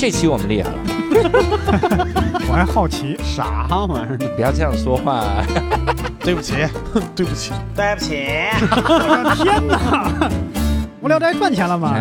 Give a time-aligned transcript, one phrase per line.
[0.00, 0.78] 这期我们厉害了，
[2.48, 4.16] 我还好奇，啥玩意儿？
[4.34, 5.44] 不要这样说话。
[6.20, 6.54] 对不起，
[7.14, 8.16] 对不起，对不起，
[8.62, 10.30] 我的天哪！
[11.02, 11.94] 无聊斋赚钱了吗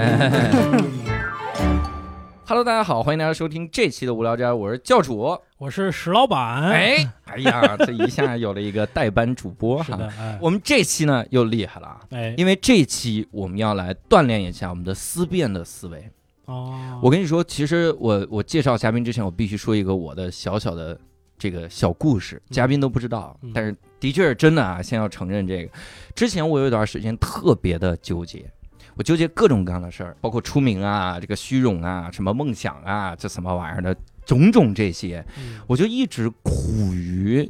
[2.48, 5.38] ？Hello，大家好，欢迎大家收听这期的无聊斋，我是教主。
[5.58, 10.00] 我是石老板。，哎，哎呀，这一下有了一个代班主播哈。
[10.18, 16.10] 哎，我们这期呢又厉害了啊，哎，因为这期我们要来锻炼一下我们的思辨的思维。
[16.50, 21.00] 哦，我跟你说，其实我我介绍嘉宾之前，我必须说一个我的小小的
[21.38, 23.52] 这个小故事，嘉宾都不知道，嗯。
[23.54, 25.72] 但是的确是真的啊，先要承认这个。
[26.16, 28.52] 之前我有一段时间特别的纠结，
[28.96, 35.60] 我纠结各种各样的事儿，包括出名啊、这个虚荣啊、什么梦想啊，这什么玩意儿的种种这些，嗯。
[35.68, 36.52] 我就一直苦
[36.94, 37.50] 于。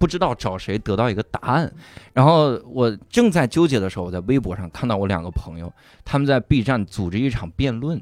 [0.00, 1.74] 不知道找谁得到一个答案，
[2.12, 5.72] 然后我正在纠结的时候，我在微博上看到我两个朋友，
[6.04, 8.00] 他们在 B 站组织一场辩论，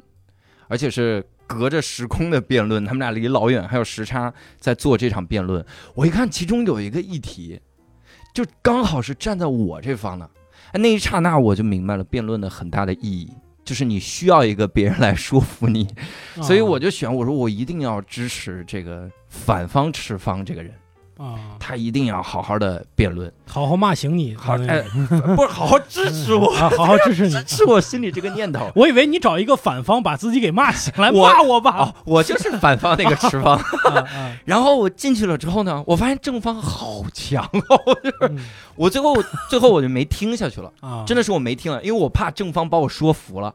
[0.69, 5.65] 而且是隔着时空的辩论，他们俩离老远还有时差在做这场辩论。
[5.95, 7.61] 我一看，其中有一个议题，
[8.35, 10.29] 就刚好是站在我这方的，
[10.73, 13.31] 哎，那一刹那我就明白了辩论的很大的意义。
[13.65, 15.89] 就是你需要一个别人来说服你，
[16.41, 20.73] 所以我就选我说我一定要支持这个反方持方这个人，
[21.17, 24.83] 啊，他一定要好好的辩论，好好骂醒你，好对哎，
[25.35, 27.45] 不是好好支持我，啊，好好支持你支。
[27.45, 28.71] 持我心里这个念头。
[28.75, 33.59] 我以为你找一个反方把自己给骂醒来，骂我吧哦。，我就是反方那个持方。
[34.45, 38.39] 然后我进去了之后呢，我发现正方好强哦，嗯
[38.75, 39.17] 我最后
[39.49, 43.49] 最后我就没听下去了，啊，真的是我没听了，因为我怕正方把我说服了，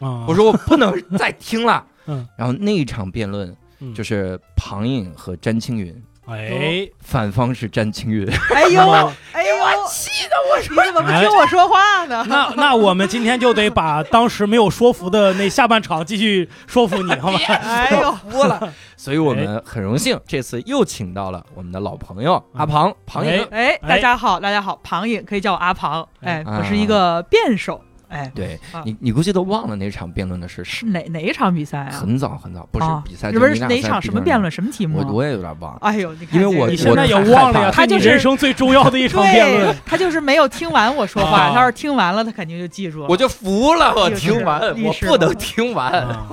[0.00, 1.84] 啊，我说我不能再听了。
[2.06, 5.94] 嗯，然后那一场辩论嗯就是庞颖和詹青云，
[6.26, 9.56] 哎，反方是詹青云，哎呦，那哎呦，
[9.88, 12.24] 气的我说，你怎么不听我说话呢？
[12.28, 17.38] 那那我们今天就得把当时没有说服的那下半场继续说服你， 好吗？
[17.46, 18.72] 哎呦，服了。
[18.96, 23.46] 所以我们很荣幸这次又请到了我们的老朋友阿庞，庞颖。
[23.50, 27.93] 哎，大家好，大家好，庞颖可以叫我阿庞，哎，啊我是一个辩手，哎，
[28.34, 31.90] 对啊你，你估计都忘了那场辩论的事，是哪哪一场比赛啊？
[31.92, 35.04] 很早很早，不是啊比赛，这不是哪一场什么辩论，什么题目啊？
[35.08, 35.78] 我我也有点忘了。
[35.82, 39.80] 哎呦，你看因为我这个你现在也忘了他就是人生最重要的一场辩论对。
[39.86, 43.06] 他就是没有听完我说话，啊他要是听完了，他肯定就记住了。
[43.08, 45.92] 我就服了，我听完，我不能听完。
[45.92, 46.26] 啊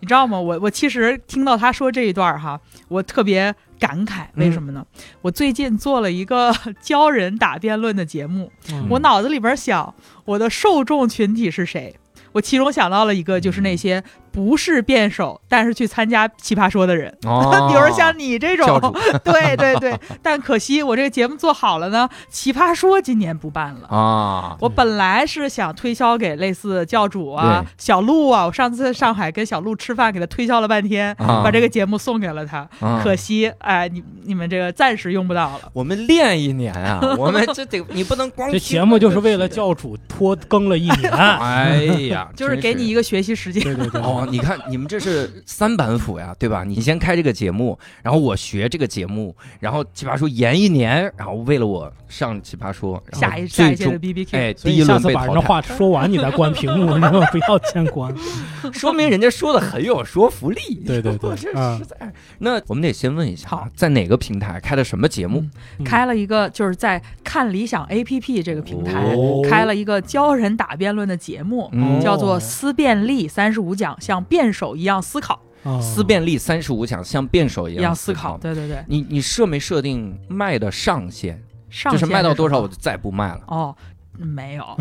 [0.00, 0.38] 你知道吗？
[0.38, 3.54] 我我其实听到他说这一段儿哈，我特别
[3.86, 4.84] 感慨，为什么呢？
[5.20, 11.94] 我最近做了一个 教人打辩论的节目，嗯我脑子里边想我的受众群体是谁。
[12.32, 14.02] 我其中想到了一个，就是那些
[14.34, 18.80] 不是辩手，但是去参加奇葩说的人，哦 比如像你这种，
[19.22, 19.96] 对对对。
[20.20, 23.86] 但可惜我这个节目做好了呢，奇葩说今年不办了。
[23.96, 32.68] 啊，我本来是想推销给类似教主啊、小鹿啊，我上次在上海跟小鹿吃饭，给他推销了半天，啊把这个节目送给了他。
[32.80, 35.70] 啊可惜，哎，你你们这个暂时用不到了。
[35.72, 39.72] 我们练一年啊， 我们这得你不能光这节目就是为了教。
[39.74, 41.10] 主拖更了一年。
[41.12, 42.94] 哎呀，就是给你一个。
[42.94, 43.60] 个学习时间。
[43.60, 46.64] 对对对，哦，你看你们这是三板斧呀，对吧？
[46.64, 56.86] 你先开这个节目，然后我学这个节目，然后奇葩说延一年，然后为了我上奇葩说，然后下一下最一届的 B B Q，哎，第一轮把人话说完，你再关屏幕？
[57.30, 58.14] 不要先关。
[58.72, 60.60] 说明人家说的很有说服力。
[60.86, 62.12] 对对对我 这啊实在。
[62.38, 65.44] 那我们得先问一下在哪个平台开的什么节目？
[65.78, 78.38] 嗯开了一个就是在看理想 A P P 这个平台、哦开了一个教人打辩论的节目，嗯叫做“思辨力三十五讲”，像辩手一样思考，哦思辨力三十五强，像辩手一一样思考考。。
[78.38, 81.42] 对对对，你你设没设定卖的上限？
[81.68, 83.40] 上就是卖到多少我就再不卖了。
[83.48, 83.74] 哦，
[84.16, 84.76] 没有啊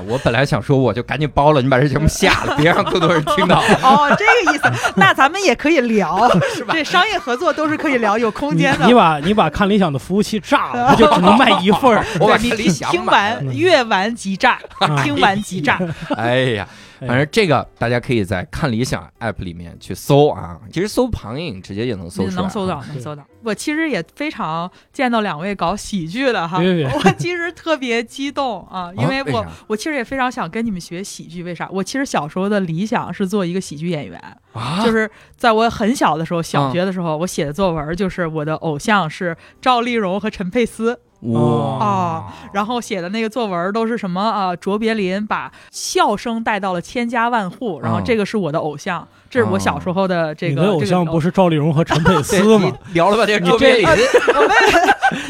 [0.08, 3.60] 我本来想说我就赶紧包了，你把这节目下了，别让更多人听到。
[3.82, 4.72] 哦，这个意思。
[4.96, 6.26] 那咱们也可以聊，
[6.56, 8.94] 是吧这商业合作都是可以聊，有空间的你。
[8.94, 12.02] 把你把看理想的服务器炸了，它就只能卖一份儿。
[12.18, 13.04] 我把你理想听。
[13.04, 14.58] 完阅完即炸，
[15.02, 15.78] 听完即炸。
[16.16, 16.66] 哎呀，
[17.06, 23.24] 反正这个大家可以在看理想 app 里面去搜啊，其实搜庞颖直接也能搜出来，能搜到，能搜到。
[23.42, 31.42] 我其实也非常见到两位搞喜剧的哈，别别别我其实特别激动啊，因为我、为我其实也非常想跟你们学喜剧。
[31.42, 31.68] 为啥？
[31.70, 34.18] 我其实小时候的理想是做一个喜剧演员，
[34.54, 40.98] 啊，就是在我很小的时候，小学的时候，我写的作文就是我的偶像是赵丽蓉和陈佩斯。
[41.32, 44.54] 哇哦然后写的那个作文都是什么啊？
[44.56, 50.60] 卓别林把笑声带到了千家万户，然后这个是我的偶像，这是我小时候的这个。
[50.60, 52.70] 你的偶像不是是赵丽蓉和陈佩斯 吗？
[52.92, 53.86] 聊了半天你卓别林，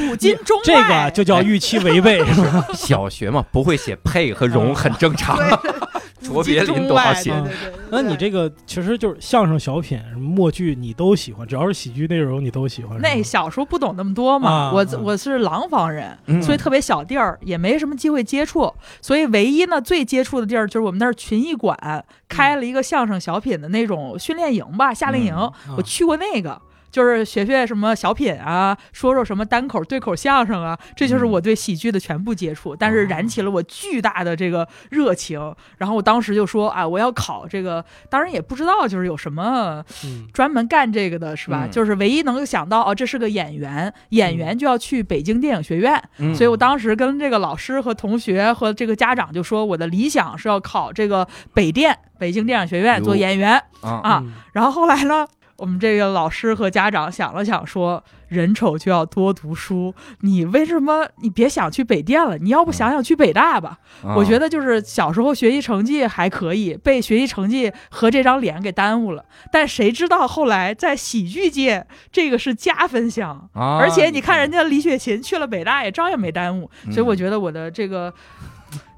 [0.09, 2.67] 古今中外这个就叫预期违背，是吧？
[2.75, 5.37] 小学嘛不会写配和容很正常。
[5.37, 5.73] 对
[6.33, 7.33] 卓别林多好写
[7.91, 12.99] 那你这个其实就是相声、小品、什么默剧，你都喜欢，只要是喜剧内容你都喜欢。
[13.01, 16.43] 那小时候不懂那么多嘛，我我是廊坊人，嗯。
[16.43, 25.35] 所以特别小地儿，也没什么机会接触，所以唯一呢最接触的地儿就是我们那儿群艺馆开了一个相声小品的那种训练营吧，夏令营，
[25.69, 26.61] 嗯我去过那个。
[26.95, 35.53] 就是学学什么小品啊，说说什么单口对口相声啊，这就是我对喜剧的全部接触，但是燃起了我巨大的这个热情。
[35.79, 41.63] 然后我当时就说，啊，我要考这个，当然也不知道就是有什么嗯专门干这个的是吧？
[41.65, 53.61] 嗯就是唯一能够想到，哦，这是个演员，演员就要去北京电影学院，嗯所以我当时跟这个老师和同学和这个家长就说，我的理想是要考这个北电北京电影学院做演员。
[53.81, 62.37] 啊啊嗯然后后来呢，我们这个老师和家长想了想说，人丑就要多读书，你为什么你别想去北电了？
[62.39, 63.79] 你要不想想去北大吧？
[64.03, 69.25] 啊我觉得就是小时候学习成绩还可以，被学习成绩和这张脸给耽误了。
[69.53, 73.49] 但谁知道后来在喜剧界，这个是加分项。
[73.53, 76.69] 啊而且你看人家李雪琴去了北大，也照样没耽误。
[76.87, 78.13] 嗯所以我觉得我的这个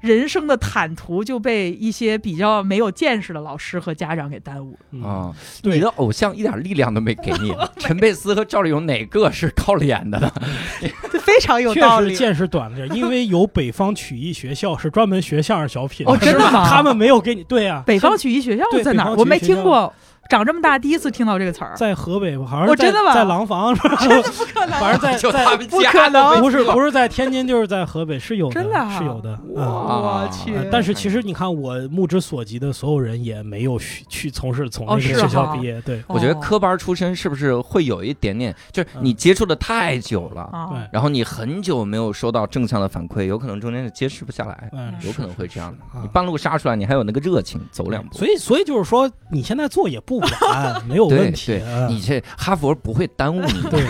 [0.01, 4.71] 人生的坦途就被一些比较没有见识的老师和家长给耽误。
[4.73, 4.77] 了。
[4.91, 5.03] 嗯。
[5.03, 5.73] 啊，对。
[5.75, 10.31] 你的偶像一点力量都没给你， 陈佩斯和赵丽蓉哪个是靠脸的呢？
[11.21, 12.11] 非常有道理。
[12.11, 16.11] 实见识短了点，因为有北方曲艺学校是专门学相声小品的。
[16.11, 16.67] 哦真的吗？
[16.69, 19.93] 他们没有给你对啊，北方曲艺学校在哪我没听过，
[20.29, 21.73] 长这么大第一次听到这个词儿。
[21.75, 29.37] 在河北好像是在哦真的吗在廊坊， 不可能， 反正在就在不可能不是不是在天津就是在河北是有的，真的啊是有的。
[29.47, 45.77] 我去呃但是其实你看，我目之所及的所有人也没有去去从事从那哦是个学校毕业，对我觉得哦科班出身是不是会有一点点，就是你接触的太久了，啊对，然后你很久没有收到正向的反馈，有可能中间是接持不下来，嗯，有可能会这样的。
[45.97, 48.15] 啊你半路杀出来，你还有那个热情，走两步。
[48.17, 51.47] 所以所以就是说，你现在做也不晚，没有对问题。
[51.47, 53.83] 对，嗯你这哈佛不会耽误你的，对，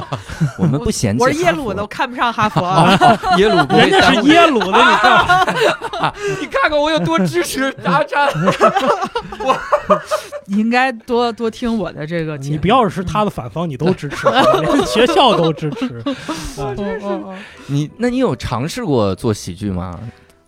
[0.58, 1.22] 我们不嫌弃。
[1.22, 2.60] 我是耶鲁的，我，看不上哈佛。
[3.38, 8.28] 耶鲁不会人家是耶鲁的，你看， 你看看我有多支持阿詹。
[10.46, 12.36] 你应该多多听我的这个。
[12.38, 14.26] 你不要是他的反方，你都支持，
[14.60, 16.02] 连学校都支持。
[16.06, 16.14] 啊
[16.58, 17.34] 哦哦哦
[17.66, 19.96] 你那你有尝试过做喜剧吗？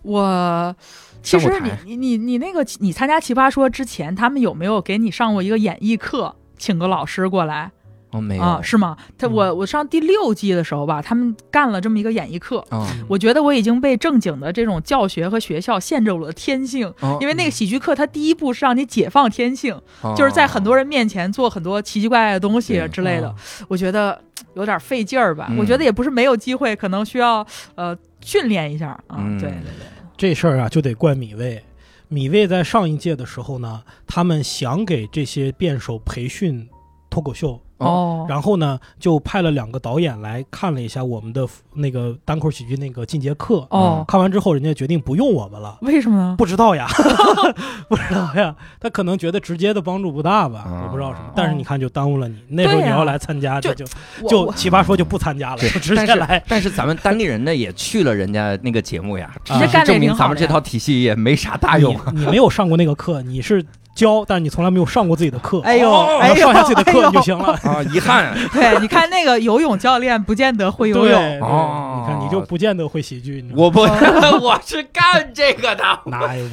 [0.01, 0.75] 我
[1.23, 7.71] 其实你你你你那个你参加奇葩说之前，他们有没有给你上过一个演艺课，请个老师过来
[8.11, 8.59] 哦，没有啊？
[8.61, 8.95] 是吗？
[9.17, 12.63] 他嗯我我上第六季的时候吧，他们干了这么一个演艺课。
[12.69, 19.75] 啊，我觉得我已经被正经的这种教学和学校限制了我的天性，哦因为那个喜剧课它第一步是让你解放天性，
[20.15, 23.35] 就是在很多人面前做很多奇奇怪怪的东西之类的啊。
[23.67, 24.21] 我觉得
[24.53, 25.47] 有点费劲儿吧。
[25.49, 27.43] 嗯我觉得也不是没有机会，可能需要
[27.73, 29.17] 呃训练一下啊。
[29.17, 31.63] 嗯对对对，这事儿啊，就得怪米卫。
[32.07, 36.69] 米卫在上一届的时候呢，他们想给这些辩手培训
[37.09, 43.65] 脱口秀，哦，然后呢，就派了两个导演来看了一下我们的那个单口喜剧那个进阶课。
[43.69, 45.77] 哦，看完之后，人家决定不用我们了。
[45.81, 46.35] 为什么呢？
[46.37, 46.87] 不知道呀，
[47.87, 51.31] 不知道呀，他可能觉得直接的帮助不大吧，啊我不知道什么。
[51.35, 52.35] 但是你看，就耽误了你。
[52.47, 53.85] 那时候你要来参加，就就
[54.27, 56.43] 就奇葩说就不参加了，就直接来。
[56.47, 61.93] 但是咱们单立人呢也去了人家那个节目呀，直接证明咱们这套体系也没啥大用。
[62.13, 63.63] 你你没有上过那个课，你是
[63.95, 65.59] 教，但是你从来没有上过自己的课。
[65.61, 67.53] 哎呦，哦哎呦，上下自己的课就行了。
[67.63, 72.01] 啊，遗憾 对，你看那个游泳教练不见得会游，泳，对哦。
[72.01, 73.81] 你看你就不见得会喜剧，我不，
[74.41, 75.83] 我是干这个的。
[76.05, 76.45] 哪有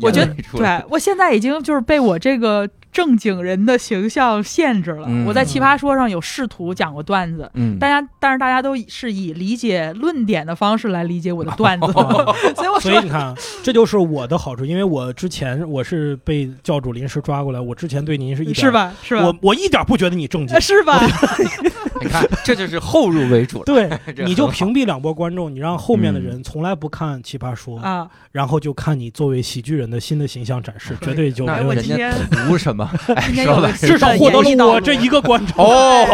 [0.00, 2.68] 我觉得对我现在已经就是被我这个
[2.98, 5.06] 正经人的形象限制了。
[5.08, 11.86] 嗯我在奇葩说上有试图讲过段子，嗯，大家但是大家都是以理解论点的方式来理解我的段子，
[12.56, 18.68] 所以我所以你看啊，这就是我的好处，因为我之前我是被教主临时抓过来，我之前对您是一点是？
[18.72, 18.92] 吧？
[19.00, 19.22] 是吧？
[19.24, 21.00] 我我一点不觉得你正经呃， 是吧？
[22.00, 23.64] 你看，这就是后入为主了。
[23.64, 23.90] 对，
[24.24, 31.90] 你就屏蔽两波观众，你让后面的人从来不看奇葩说，啊，然后就看你作为喜剧人的新的形象展示，绝对就没问题。
[31.90, 32.87] 人家今图什么？
[33.14, 35.56] 哎，今天至少获得了我这一个观众。
[35.64, 36.06] 哦，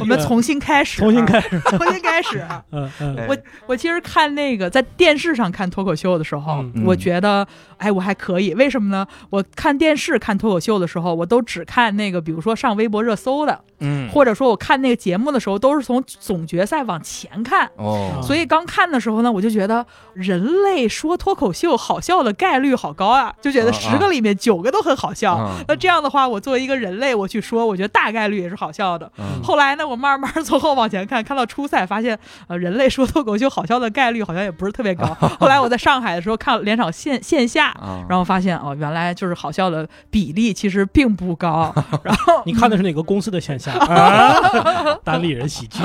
[0.00, 2.38] 我们重新开始，重新，开始，重新开始。
[2.48, 7.46] 啊嗯嗯哎我我其实看那个在电视上看脱口秀的时候，嗯我觉得
[7.76, 9.06] 哎我还可以，为什么呢？
[9.30, 17.70] 我看电视看脱口秀的时候，我都只看那个，比如说上微博热搜的，嗯，或者说我看那个节目的时候，都是从总决赛往前看。
[17.76, 19.84] 哦，所以刚看的时候呢，我就觉得
[20.14, 25.36] 人类说脱口秀好笑的概率好高啊，就觉得啊十个里面九个都很好笑。
[25.38, 29.10] 嗯那这样样的话，我作为一个人类，我去说，我觉得大概率也是好笑的。
[29.18, 35.06] 嗯后来呢，我慢慢从后往前看，看到初赛，发现呃，人类说脱口秀好笑的概率好像也不是特别高。
[35.40, 41.72] 后来我在上海的时候看了两场线线下，啊，然后发现哦，原来就是好笑的比例其实并不高。
[42.02, 44.34] 然后你看的是哪个公司的线下啊？
[45.02, 45.80] 单立人喜剧，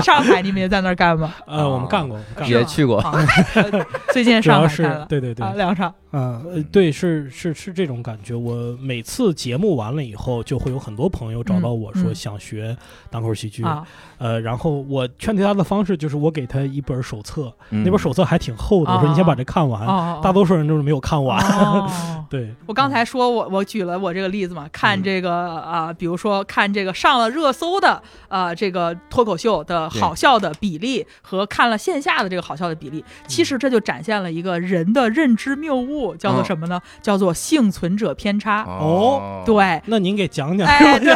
[0.00, 1.32] 上海你们也在那儿干吗？
[1.46, 2.58] 呃，我们干过，干过。
[2.58, 3.02] 也去过，
[4.12, 8.34] 最近主要是上海看了对对对，啊两场，啊，呃对，是是是这种感觉。
[8.34, 12.14] 我每次节目完了以后，就会有很多朋友找到我说嗯。
[12.14, 12.76] 想学
[13.10, 13.86] 单口喜剧，啊，
[14.18, 19.86] 呃，然后我劝退他的方式就是我给他一本手册，那那本手册还挺厚的，我说你先把这看完。
[19.86, 21.38] 哦，大多数人都是没有看完。
[21.44, 21.90] 哦。
[22.30, 25.02] 对，我刚才说我我举了我这个例子嘛，看嗯。
[25.02, 36.80] 这个啊、比如说看这个上了热搜的呃这个脱口秀的好笑的比例和看了线下的这个好笑的比例，其实这就展现了一个人的认知谬误，叫做什么呢？
[37.02, 38.62] 叫做幸存者偏差。
[38.62, 40.66] 哦对，那您给讲讲。
[40.66, 41.12] 哎，对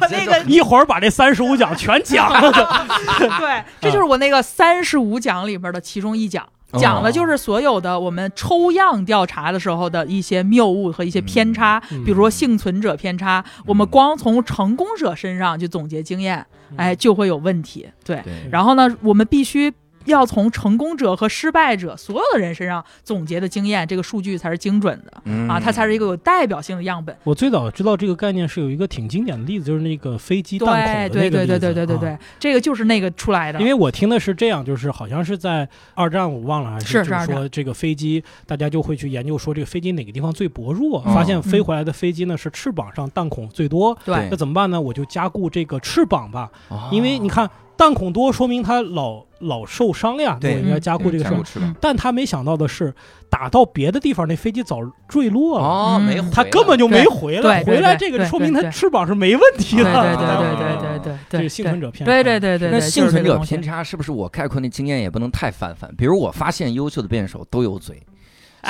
[0.00, 2.52] 我 那个 一会儿把这三十五讲全讲了。
[3.38, 6.46] 对，这就是我那个三十五讲里边的其中一讲。
[6.72, 16.44] 讲的就是所有的我们抽样调查的时候的一些谬误和一些偏差，嗯比如说幸存者偏差，我们光从成功者身上去总结经验，
[16.76, 17.88] 哎，就会有问题。
[18.04, 19.72] 对，对，然后呢，我们必须。
[20.06, 25.48] 要从成功者和失败者所有的人身上总结的经验，这个数据才是精准的、嗯。
[25.48, 27.16] 啊，它才是一个有代表性的样本。
[27.24, 31.58] 我最早知道这个概念是有一个挺经典的例子，就是那个飞机弹孔的对对对那个例子。
[31.58, 32.18] 对对对对对，啊。
[32.38, 33.60] 这个就是那个出来的。
[33.60, 44.28] 因为我听的是这样，就是好像是在二战，我忘了还是就是说这个飞机，大家就会去研究说这个飞机哪个地方最薄弱，嗯发现飞回来的飞机呢是翅膀上弹孔最多，对。
[44.30, 44.80] 那怎么办呢？
[44.80, 51.24] 我就加固这个翅膀吧，哦因为你看弹孔多，说明他老老受伤呀，对我应该加固这个。
[51.44, 52.94] 翅膀但他没想到的是，
[53.28, 55.64] 打到别的地方，那飞机早坠落了。
[55.64, 59.92] 哦，嗯没回来，它根本就没回来，回来这个说明对对对它翅膀是没问题对的。
[59.92, 62.12] 对对对对对对对，这个幸存者偏差。
[62.12, 65.92] 对对对对对，那幸存者偏差是不是我概括那经验也不能太泛泛？
[65.96, 68.02] 比如我发现优秀的辩手都有嘴，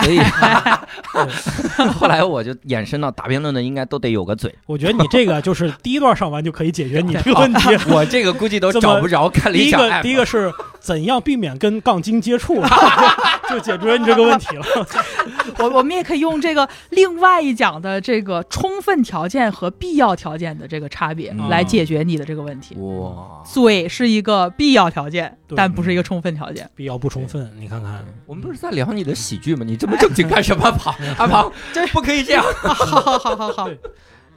[0.02, 0.18] 所以
[1.98, 4.54] 后来我就衍生到打辩论的应该都得有个嘴。
[4.66, 7.76] 我觉得你这个就是第一段上完就可以解决你这个问题。
[7.88, 10.52] 我这个估计都找不着看 第一个，理想第一个是
[10.86, 12.62] 怎样避免跟杠精接触，
[13.50, 14.64] 就解决你这个问题了。
[15.58, 22.76] 我我们也可以用这个另外一讲的这个充分条件和必要条件的这个差别嗯来解决你的这个问题。
[22.76, 26.70] 哇，嘴是一个必要条件，但不是一个充分条件。
[26.76, 29.64] 必要不充分，你看看，我们不是在聊你的喜剧吗？
[29.66, 30.70] 你这么正经干什么？
[30.70, 32.44] 跑阿庞， 这不可以这样。
[32.62, 33.76] 好好好好好对。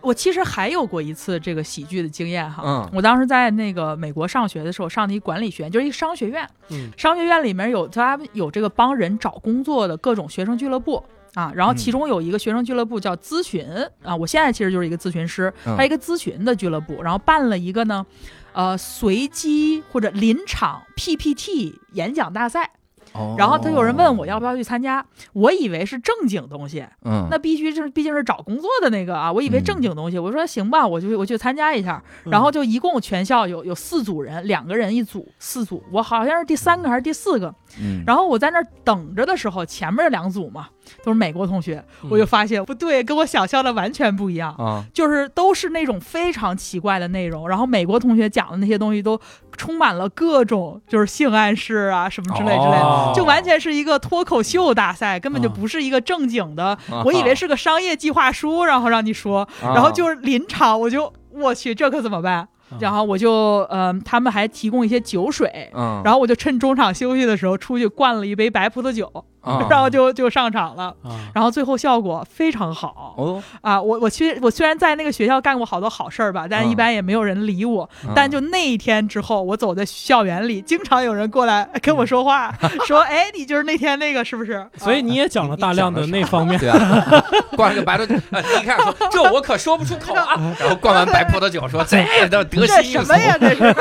[0.01, 2.89] 我其实还有过一次这个喜剧的经验哈，嗯。
[2.93, 6.89] 我当时在那个美国上学的时候，上的一管理学院，就是一个商学院，嗯。
[6.97, 11.03] 商学院里面有他们有这个帮人找工作的各种学生俱乐部
[11.33, 13.65] 啊，然后其中有一个学生俱乐部叫咨询
[14.03, 15.75] 啊，我现在其实就是一个咨询师，嗯。
[15.77, 18.05] 它一个咨询的俱乐部，然后办了一个呢，
[18.53, 22.71] 呃，随机或者临场 PPT 演讲大赛，
[23.19, 23.35] 哦。
[23.37, 40.69] 然后他有人问我要不要去参加，我以为是正经东西，嗯，那必须是毕竟是找工作的那个啊，我以为正经东西，我说行吧，我就我去参加一下，然后就一共全校有有四组人，两个人一组，四组，我好像是第三个还是第四个，嗯，然后我在那儿等着的时候，前面两组嘛
[41.03, 44.53] 都是美国同学，嗯我就发现不对，跟我想象的完全不一样。
[44.55, 49.19] 啊，就是都是那种非常奇怪的内容，然后美国同学讲的那些东西都
[49.57, 56.65] 充满了各种就是性暗示啊什么之类之类的，哦就完全是一个脱口秀大赛，根本就啊不是一个正经的。
[56.89, 62.35] 啊我以为是个商业计划书，然后让你说，啊然后就是临场，我就我去，这可怎么办？
[62.35, 62.47] 啊
[62.79, 65.71] 然后我就呃，他们还提供一些酒水。
[65.73, 73.15] 嗯，然后我就趁中场休息的时候出去灌了一杯白葡萄酒，啊 然后就就上场了，啊，然后最后效果非常好。
[73.17, 77.89] 哦，啊，我我虽我虽然在那个学校干过好多好事儿吧，但嗯一般也没有人理我。
[78.05, 82.53] 嗯但就那一天之后，我走在校园里，经常有人过来跟我说话，
[82.85, 86.59] 说：“哎，你就是那天那个是不是？” 所以你也讲了大量的那方面。
[86.59, 87.23] 对啊，
[87.55, 93.37] 灌了个白葡萄，呃你一开始说这我可说不出口啊，然后灌完白葡萄酒说这都得这心应手什么呀？
[93.39, 93.75] 这是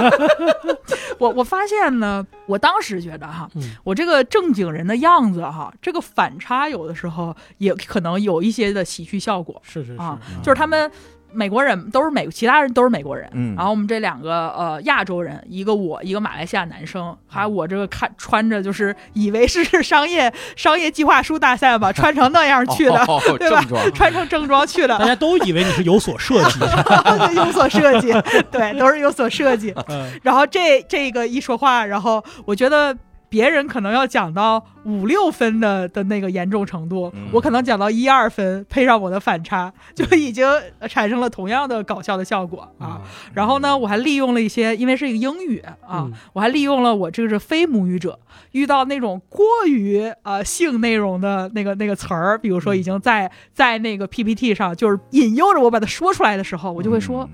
[1.19, 9.61] 我我发现呢，我当时觉得哈，嗯我这个正经人的样子哈，这个反差有的时候也可能有一些的喜剧效果。
[9.65, 10.91] 是是是啊，嗯就是他们
[11.31, 13.29] 美国人都是美，其他人都是美国人。
[13.35, 23.63] 嗯然后我们这两个呃亚洲人，一个我，一个马来西亚男生，还有我这个看穿着就是以为是 商业商业计划书大赛吧，穿成那样去的，哦对吧，
[23.95, 26.61] 穿成正装去的，大家都以为你是有所设计。
[27.37, 28.11] 有所设计，
[28.51, 29.75] 对，都是有所设计。
[29.89, 32.97] 嗯然后这这个一说话，然后我觉得
[33.29, 40.47] 别人可能要讲到五六分的的那个严重程度，嗯我可能讲到一二分，配上我的反差，就已经
[40.89, 43.03] 产生了同样的搞笑的效果啊。
[43.35, 48.19] 然后呢，我还利用了一些，因为是一个英语啊，嗯我还利用了我这个是非母语者
[48.53, 57.29] 遇到那种过于呃性内容的那个那个词儿，比如说已经在在那个 PPT 上就是引诱着我把它说出来的时候，我就会说，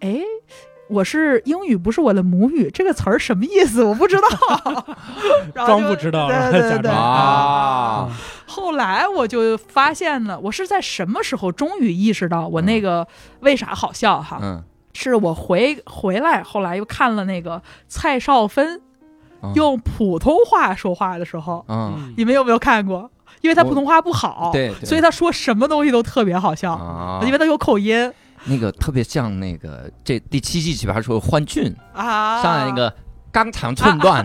[0.00, 0.20] 嗯哎。
[0.92, 3.82] 我是英语不是我的母语，这个词儿什么意思？
[3.82, 4.84] 我不知道，
[5.66, 6.94] 装不知道对对对对然后假装。
[6.94, 8.08] 啊，
[8.46, 13.06] 后来我就发现了，我是在什么时候终于意识到我那个
[13.40, 14.38] 为啥好笑哈？
[14.42, 18.80] 嗯，是我回回来，后来又看了那个蔡少芬
[19.42, 19.52] 嗯。
[19.54, 23.10] 用普通话说话的时候，嗯，你们有没有看过？
[23.40, 24.84] 因为他普通话不好，对，对。
[24.86, 28.12] 所以他说什么东西都特别好笑，啊，因为他有口音
[28.44, 32.92] 那个特别像那个这第七季奇葩说欢俊啊，上来那个
[33.32, 34.24] 肛肠寸断，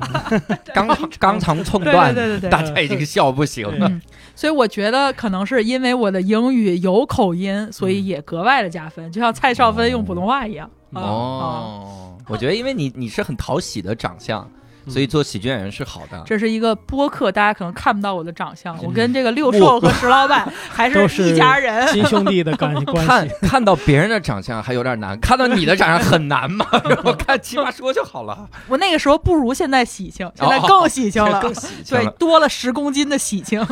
[0.73, 0.87] 肛
[1.19, 2.49] 肛肠寸对断对，对对对。
[2.49, 3.87] 大家已经笑不行了。
[3.87, 4.01] 嗯，
[4.35, 10.69] 所以我觉得可能是因为我的英语有口音，所以也格外的加分，就像蔡少芬用普通话一样。
[10.91, 14.49] 哦，我觉得因为你你是很讨喜的长相，
[14.89, 16.21] 所以做喜剧演员是好的。
[16.25, 21.87] 这是一个播客，大家可能看不到我的长相，我跟这个六我兽和石老板 还是一家人。
[21.87, 23.35] 亲兄弟的关关看系。
[23.41, 26.65] 看到别人的长相还有点难，看到你的长相很难嘛。
[26.87, 33.65] 然后看奇葩说就好了，我那个时候不如现在喜庆，现在更喜庆了，更喜庆对，多了十公斤的喜庆。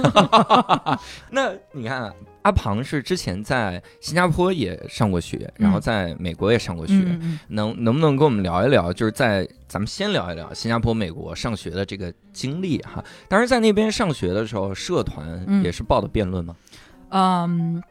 [1.31, 2.13] 那你看，
[2.45, 6.93] 阿庞是之前在新加坡也上过学，然后在美国也上过学，
[7.47, 8.93] 能能不能跟我们聊一聊？
[8.93, 13.03] 就是在咱们先聊一聊新加坡、美国上学的这个经历哈。
[13.27, 16.55] 当时在那边上学的时候，社团嗯也是报的辩论吗？
[17.09, 17.81] 嗯，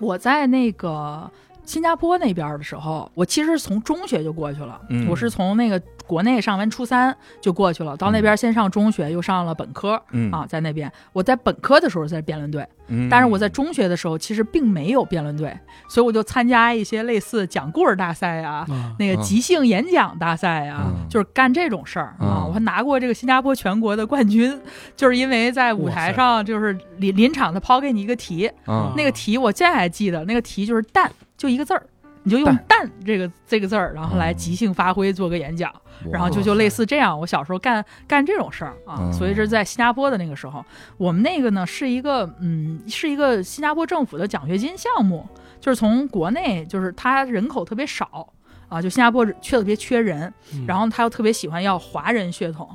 [0.00, 1.30] 我在那个
[1.68, 5.06] 新加坡那边的时候，我其实是从中学就过去了，嗯。
[5.08, 10.02] 我是从那个国内上完初三就过去了，到那边先上中学，又上了本科。
[10.12, 10.32] 嗯。
[10.32, 13.08] 啊，在那边，我在本科的时候在辩论队，嗯。
[13.10, 15.54] 但是我在中学的时候其实并没有辩论队，
[15.90, 21.06] 所以我就参加一些类似讲故事大赛啊，啊那个即兴演讲大赛啊，嗯。
[21.10, 22.44] 就是干这种事儿啊。
[22.44, 24.58] 嗯我还拿过这个新加坡全国的冠军，
[24.96, 28.90] 就是因为在舞台上就是临临场的抛给你一个题，嗯。
[28.96, 31.82] 那个题我现在还记得，那个题就是“蛋”，就一个字儿。
[32.24, 35.72] 你就用蛋“”这个这个字儿，然后来即兴发挥做个演讲，
[36.10, 37.18] 然后就就类似这样。
[37.18, 40.62] 我小时候干干这种事儿啊，嗯所以是在新加坡的那个时候，
[40.98, 45.26] 我们那个呢是一个嗯是一个新加坡政府的奖学金项目，
[45.58, 48.28] 就是从国内就是它人口特别少
[48.68, 52.68] 啊，就新加坡缺特别缺人，嗯然后他又特别喜欢要华人血统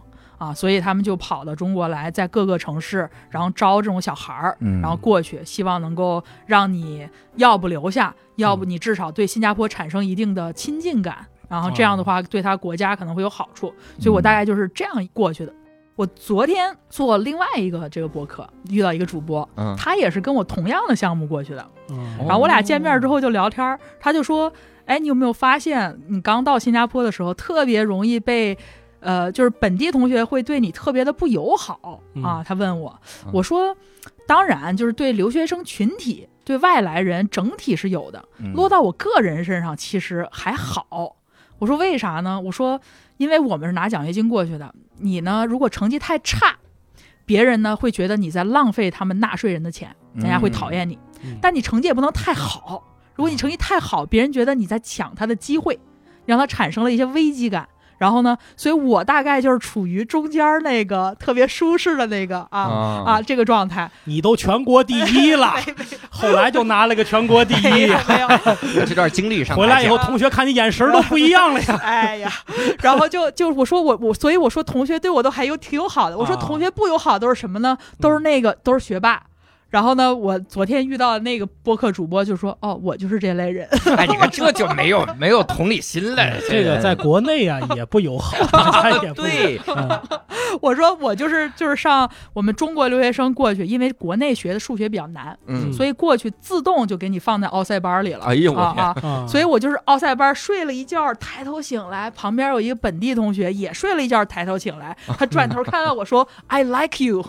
[0.43, 15.53] 啊，所以他们就跑到中国来，在各个城市，然后招这种小孩儿，嗯然后过去，希望能够让你要不留下，要不你至少对新加坡产生一定的亲近感，然后这样的话对他国家可能会有好处，所以我大概就是这样过去的。
[15.95, 22.17] 我昨天做另外一个这个博客，遇到一个主播，嗯他也是跟我同样的项目过去的，嗯。
[22.19, 24.51] 然后我俩见面之后就聊天儿，他就说
[24.86, 28.58] ：“哎，你有没有发现，你刚到新加坡的时候，特别容易被，
[29.03, 33.75] 呃，就是本地同学会对你特别的不友好啊？”他问我，嗯我说
[34.27, 41.15] ：“当然，就是对留学生群体、对外来人整体是有的，嗯落到我个人身上其实还好。”
[41.59, 42.79] 我说：“为啥呢？”我说
[43.17, 46.55] ：“因为我们是拿奖学金过去的，你呢，如果成绩太差。”
[47.25, 50.99] 别人呢会觉得你在浪费他们纳税人的钱，人家会讨厌你。
[51.23, 52.83] 嗯但你成绩也不能太好。
[53.15, 55.79] 如果你成绩太好，别人觉得你在抢他的机会，
[56.25, 57.69] 让他产生了一些危机感。
[58.03, 63.89] 然后呢，所以我大概就是处于中间那个特别舒适的那个啊啊啊这个状态。
[64.03, 65.55] 你都全国第一了，
[66.11, 68.27] 后来就拿了个全国第一没有，
[68.85, 71.79] 这段经历上回来以后同学看你眼神都不一样了呀。
[71.81, 72.29] 哎呀，
[72.81, 76.17] 然后就就我说我我，所以我说同学对我都还有挺友好的。
[76.17, 77.77] 我说啊同学不友好都是什么呢？
[78.01, 79.21] 都是那个都是学霸。
[79.73, 83.67] 然后呢，我昨天遇到那个播客主播就说：“哦，我就是这类人。
[83.97, 86.23] 哎，你看这就没有 没有同理心了。
[86.47, 88.38] 这个在国内啊也不友好，
[89.01, 89.99] 也不对，嗯”
[90.62, 98.25] 我说我就是就是上我们中国留学生过去，因为国内学的数学比较难，嗯，所以过去自动就给你放在奥赛班里了。
[98.25, 99.09] 哎呦我天，啊啊！
[99.09, 107.25] 啊所以我就是奥赛班睡了一觉，抬头醒来，旁边有一个本地同学也睡了一觉，抬头醒来，他转头看到我说 “I like you”，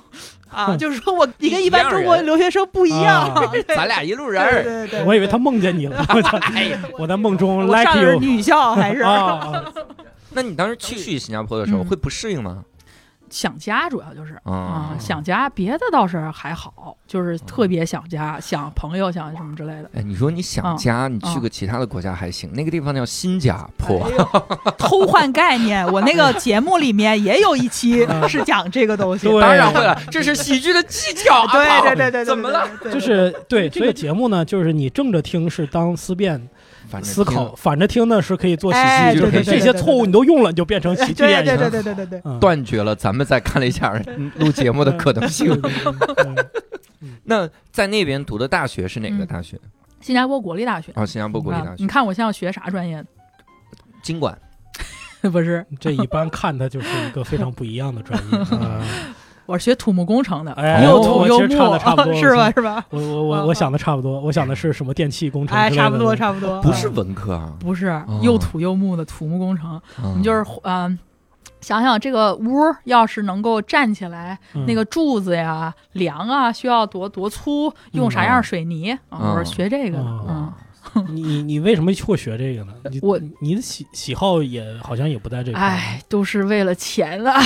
[0.50, 3.28] 啊， 就是说我你跟一般中国留学生不一样。
[3.35, 4.62] 啊咱俩一路人对儿。
[4.87, 9.02] 对对，我以为他梦见你了， 我操哎呀，我在梦中我 like 上的是 you 女校还是
[10.37, 12.59] 那你当时去去新加坡的时候嗯会不适应吗？
[13.30, 19.90] 想家，主要就是啊啊，想家，别的倒是还好，就是特别想家、想朋友、想什么之类的。
[19.94, 24.06] 哎，你说你想嗯家，你去嗯个其他的国家还行，那个地方叫新加坡
[24.64, 29.26] 哎，偷换概念，我那个节目里面也有一期 嗯是讲这个东西。
[29.28, 31.46] 对当然会了，这是喜剧的技巧。
[31.48, 32.68] 对对对对，对怎么了？？
[32.92, 36.48] 就是对这这个个节目呢，就是你正着听是当思辨
[37.02, 41.59] 思考，反着听呢是可以做喜哎剧，就是这些错误你都用了，你就变成喜剧对对演员。
[41.59, 43.92] 对对对对对，嗯断绝了咱们再看了一下
[44.37, 45.48] 录节目的可能性。
[45.61, 46.44] 对对对对
[47.24, 49.59] 那在那边读的大学是哪个嗯大学？
[50.00, 50.92] 新加坡国立大学。
[50.94, 53.07] 哦，新加坡国立大学啊你，看我现在学啥专业的？
[54.02, 54.37] 经管。
[55.33, 58.38] 不是，这一般看它就是一个非常不一样的专业。
[59.44, 62.50] 啊我是学土木工程的，哎又哦土又木其实差不多，是吧？
[62.52, 62.85] 是吧？
[62.90, 66.61] 我我我我想的差不多，我想的是什么电气工程差不多，差不多。
[66.62, 70.98] 不是文科啊，不是又土又木的土木工程，你嗯们就是嗯。
[71.61, 72.52] 想想这个屋
[72.85, 74.66] 要是能够站起来，嗯。
[74.66, 80.26] 那个柱子呀、梁啊，需要多多粗，用啥样嗯水泥我是学这个的，哦。
[80.28, 80.52] 嗯，
[81.11, 82.73] 你你为什么会学这个呢？
[82.90, 87.40] 你我你的喜喜好也好像也不在这块儿，哎，都是为了钱啊，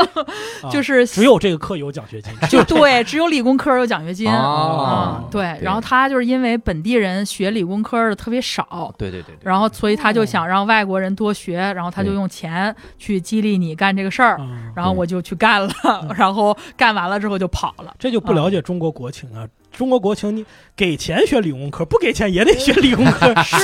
[0.62, 4.30] 啊就是只有这个课有奖学金， 就对，只有理工科有奖学金。
[4.30, 5.58] 哦嗯，对。
[5.62, 14.36] 然后他就是因为本地人学理工科的特别少，对对对对，然后所以他就想让外国人多学，然后他就用钱去激励你干这个事儿。
[14.38, 15.72] 啊然后我就去干了，
[16.16, 17.94] 然后干完了之后就跑了。
[17.98, 19.46] 这就不了解中国国情啊！
[19.76, 20.44] 中国国情，你
[20.76, 23.34] 给钱学理工科，不给钱也得学理工科。
[23.42, 23.58] 是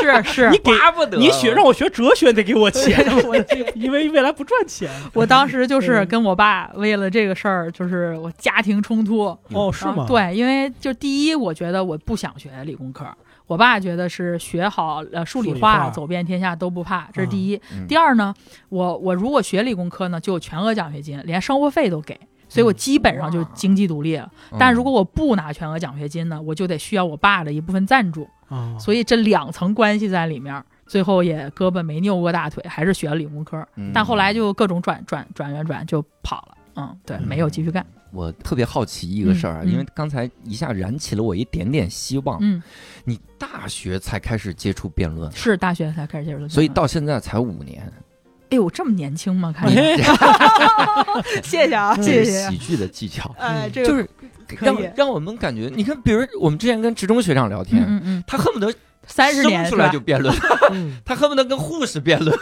[0.00, 3.36] 是是 你，给巴不得你学让我学哲学得给我钱， 我
[3.74, 4.90] 因为未来不赚钱。
[5.14, 9.36] 我当时就是嗯跟我爸为了这个事儿，就是我家庭冲突。
[9.52, 13.06] 哦，是吗？，对，因为就第一，我觉得我不想学理工科，
[13.46, 17.60] 我爸觉得是学好呃数理化化走遍天下都不怕，这是第一。
[17.72, 18.34] 嗯第二呢，
[18.68, 22.18] 我我如果学理工科呢，就有全额奖学金，连生活费都给。
[22.52, 24.58] 所以我基本上就经济独立了，嗯。
[24.58, 33.66] 但如果我不拿全额奖学金呢，我就得需要我爸的一部分赞助，啊，所以这两层关系在里面，最后也胳膊没扭过大腿，还是学了理工科。
[33.76, 33.90] 嗯。
[33.94, 39.72] 但后来就各种转转转转转就跑了，嗯，对，嗯没有继续干，我特别好奇一个事儿啊，嗯嗯。
[39.72, 42.38] 因为刚才一下燃起了我一点点希望。
[42.42, 42.62] 嗯，
[43.04, 47.90] 你大学才开始接触辩论，是大学才开始接触，所以到现在才五年，
[48.52, 49.50] 哎呦这么年轻吗？
[49.50, 49.66] 看
[51.42, 54.06] 谢谢啊，这谢谢，是喜剧的技巧，哎，这个就是
[54.60, 58.70] 让让我们感觉，你看，比如我们之前跟职中学长聊天，嗯嗯嗯，他恨不得
[59.06, 60.34] 三十年出来就辩论，
[60.72, 62.36] 嗯 他恨不得跟护士辩论。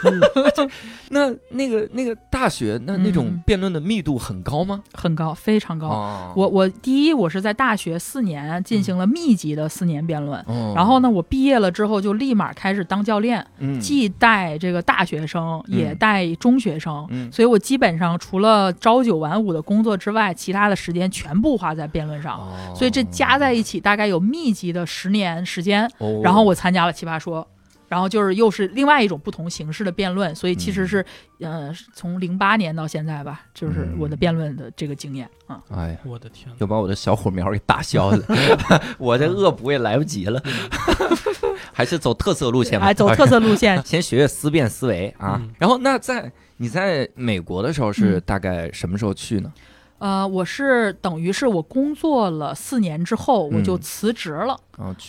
[1.09, 4.81] 那那个那个大学那那种嗯辩论的密度很高吗？
[4.93, 5.87] 很高，非常高。
[5.87, 17.05] 哦我我第一，我是在大学四年进行了密集的四年辩论，哦然后呢，我毕业了之后就立马开始当教练，嗯既带这个大学生，也嗯带中学生。
[17.09, 22.37] 嗯所以我基本上除了朝九晚五的工作之外，其他的时间全部花在辩论上。
[22.39, 25.85] 哦所以这加在一起，大概有密集的十年时间。
[25.97, 27.47] 哦然后我参加了奇葩说，
[27.87, 31.05] 然后就是又是另外一种不同形式的辩论，所以其实是、
[31.39, 35.59] 呃从零八年到现在吧，就是我的辩论的这个经验啊。
[35.69, 35.97] 哎呀。
[36.05, 38.23] 我的天哪，又把我的小火苗给打消了，
[38.97, 40.41] 我这恶补也来不及了，
[41.73, 42.85] 还是走特色路线吧。
[42.85, 45.37] 哎，走特色路线， 先学学思辨思维啊。
[45.41, 49.51] 嗯然后那在你在美国的时候是嗯大概什么时候去呢？
[50.01, 54.57] 呃，我是等于是我工作了四年之后，我就嗯辞职了。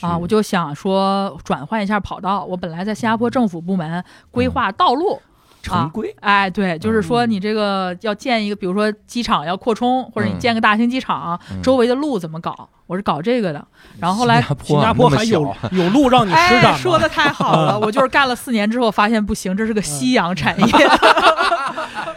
[0.03, 2.45] 啊，我就想说转换一下跑道。
[2.45, 5.19] 我本来在新加坡政府部门规划道路，
[5.63, 12.69] 城规哎，对，就是说嗯你这个要建一个，比如说机场要扩充，或者你嗯建个大型机场，嗯周围的路怎么搞？
[12.87, 13.67] 我是搞这个的。
[13.99, 16.77] 然后后来新加坡新加坡还有有路让你施哎，展吗？
[16.79, 17.79] 说的太好了！
[17.79, 20.67] 嗯我就是干了四年之后，发现不行，这是个夕阳产业。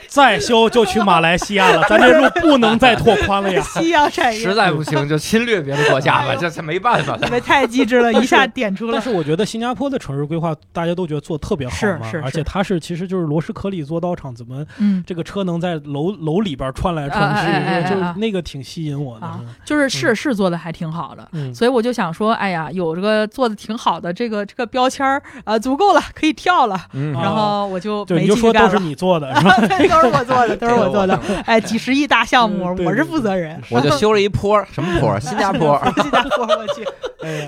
[0.08, 3.62] 再修就去马来西亚了，咱这路不能再拓宽了呀。
[3.76, 7.20] 夕阳产业，实在不行就侵略别的国家吧，这这没办法了。
[7.24, 9.02] 你们太机智了，一下点出了但。
[9.02, 19.26] 是我觉得新加坡的城市规划大家都觉得做得特别好嘛，是是是而且它是其实就是螺丝壳里做道场，怎么嗯，这个车能在楼楼里边穿来穿去，就那个挺吸引我的。
[19.26, 21.28] 啊就是是是做的还挺好的。
[21.34, 26.80] 嗯，所以我就想说，哎呀，有这个做的挺好的这个这个标签儿啊、足够了，可以跳了。
[27.13, 28.76] 然后我就对，就说都是。
[28.86, 29.56] 你做的是吧？
[30.01, 31.19] 对，都是我做的，都是我做的。
[31.45, 33.62] 哎，几十亿大项目，我是负责人。
[33.69, 35.17] 我就修了一坡，什么坡？
[35.21, 35.81] 新加坡。
[36.01, 36.86] 新加坡，我去，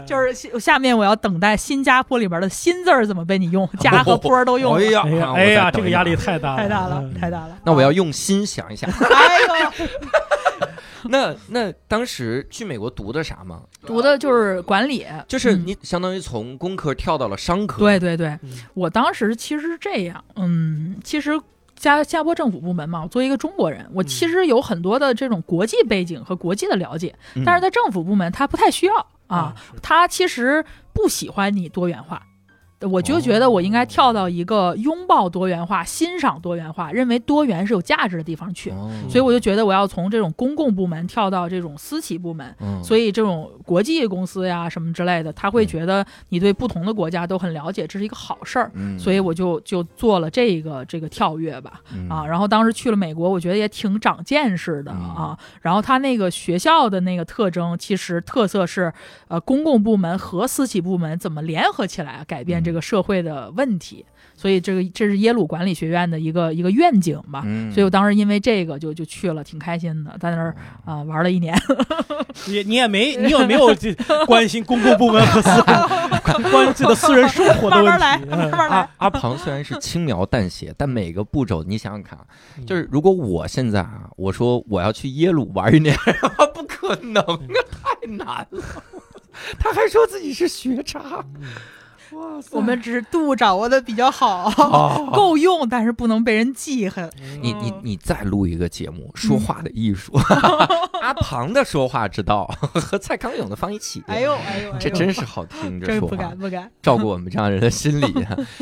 [0.05, 7.57] 就是下下面我要等待新加坡里边的“新”字儿怎么被你用，加和坡都用了，哎呀哎呀，这个压力太大了，太大了，嗯太大了。
[7.65, 8.89] 那我要用心想一想。
[8.91, 9.87] 哎呦，
[11.09, 13.61] 那那当时去美国读的啥吗？
[13.85, 17.79] 读的就是管理，就是嗯你相当于从工科跳到了商科。
[17.79, 21.39] 对对对嗯，我当时其实是这样，嗯，其实
[21.77, 32.21] 加加坡政府部门嘛，我作为一个中国人，我其实有很多的这种国际背景和国际的了解，嗯但是在政府部门他不太需要啊，是他其实不喜欢你多元化。
[32.81, 38.91] 我就觉得我应该跳到一个拥抱多元化、欣赏多元化、认为多元是有价值的地方去，哦。
[39.09, 42.83] 所以我就觉得我要从这种公共部门跳到这种私企部门，嗯。
[42.83, 48.71] 所以这种国际公司呀什么之类的，他会觉得你对不同的国家都很了解，这是一个好事儿。
[48.75, 48.97] 嗯。
[48.99, 52.07] 所以我就就做了这个这个跳跃吧，嗯。
[52.09, 55.01] 啊，然后当时去了美国，我觉得也挺长见识的嗯。
[55.15, 55.39] 啊。
[55.61, 58.93] 然后他那个学校的那个特征，其实特色是，
[59.29, 64.05] 呃，公共部门和私企部门怎么联合起来改变这个社会的问题。
[64.39, 67.41] 所以这个这是耶鲁管理学院的一个一个愿景吧。
[67.43, 71.57] 嗯所以我当时因为这个就就去了，挺开心的，在那儿啊、玩了一年。
[72.45, 73.91] 你你也没你有没有这
[74.27, 75.65] 关心公共部门和私人
[76.51, 78.25] 关这个私人生活的问慢慢来题？
[78.29, 78.89] 慢嗯慢来阿。
[78.97, 82.19] 阿庞虽然是轻描淡写，但每个步骤你想想看
[82.67, 85.97] 就是如果我现在啊，我说我要去耶鲁玩一年，
[86.53, 87.39] 不可能啊，
[87.71, 88.63] 太难了。
[89.57, 91.25] 他还说自己是学渣！
[92.51, 97.09] 我们只是度掌握的比较好，哦 够用，但是不能被人记恨。
[97.41, 106.37] 你你你再录一个节目，说话的艺术，嗯 阿庞的说话之道和蔡康永的放一起，哎呦哎呦，这真是好听，这说话不敢。
[106.37, 106.71] 不敢。
[106.81, 108.13] 照顾我们这样人的心理。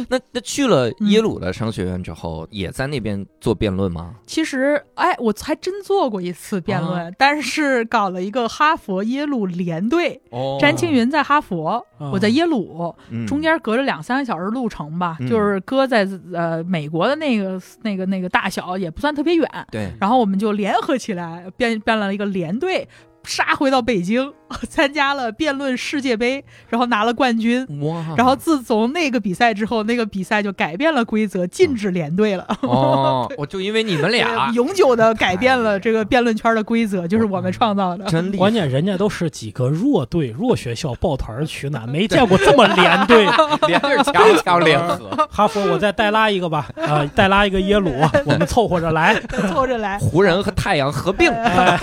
[0.10, 4.16] 那那去了嗯耶鲁的商学院之后，也在那边做辩论吗？
[4.26, 10.22] 其实，哎，我还真做过一次辩论，但是搞了一个哈佛耶鲁联队。
[10.32, 19.50] 哦詹青云在哈佛，哦我在耶鲁，嗯中间隔着两三个小时路程吧，嗯就是搁在呃美国的那个那个那个大小也不算特别远。
[19.70, 22.88] 对，然后我们就联合起来编编了一个连队，
[23.24, 24.32] 杀回到北京，
[24.70, 27.66] 参加了辩论世界杯，然后拿了冠军。
[27.82, 32.46] 哇然后自从那个比赛之后，那个比赛就改变了规则，禁止连队了。
[32.62, 38.06] 哦， 我就因为你们俩永久的改变了这个辩论圈的规则，就是我们创造的。
[38.06, 43.26] 真厉害关，键人家都是几个弱队、弱学校抱团取暖，没见过这么连队。
[43.68, 47.92] 连着强强联合，哈佛，我再带拉一个吧，啊、带拉一个耶鲁，
[48.26, 49.20] 我们凑合着来。
[49.50, 51.78] 凑合着来，湖人和太阳合并，哎，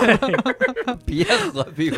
[1.05, 1.93] 别合并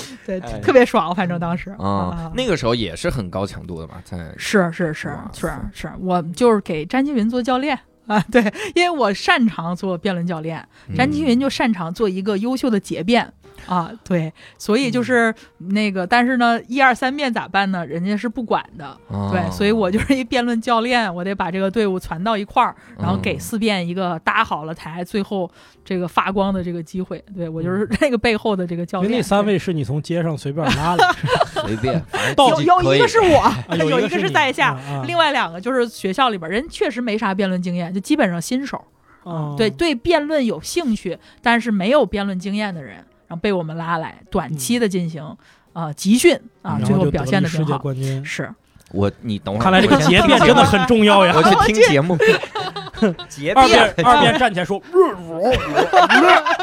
[0.26, 0.60] 对，哎。
[0.60, 2.30] 特别爽，反正当时啊！
[2.34, 8.42] 那个时候也是很高强度的嘛，在是是是是是，我就是给詹青云做教练 啊，对，
[8.74, 13.32] 因为我擅长做辩论教练，詹青云就擅长做一个优秀的结辩。
[13.66, 17.84] 啊，对，所以就是那个，但是呢，一二三辩咋办呢？
[17.86, 25.50] 人家是不管的，嗯对，所以我就是一辩论教练，我得把这个队伍攒到一块儿，然后给嗯四辩一个搭好了台，最后
[25.84, 27.22] 这个发光的这个机会。
[27.34, 29.10] 对我就是 这个背后的这个教练。
[29.10, 31.04] 那三位是你从街上随便拉的，
[31.64, 32.00] 随便，
[32.36, 38.84] 有有 一个是我，啊有有一个是在下，啊啊另外两个就是学校里边人确实没啥辩论经验，就基本上新手。
[39.24, 45.36] 啊对对，辩论有兴趣，但是没有辩论经验的人，然后被我们拉来短期的进行
[45.72, 47.72] 呃集训啊，最后表现的挺好。
[47.72, 48.24] 界冠军。
[48.24, 48.52] 是，
[48.92, 51.42] 我你等会儿，看来这个节变真的很重要呀我。
[51.42, 52.16] 去听节目，
[53.28, 54.80] 结二辩辩，二辩站起来说，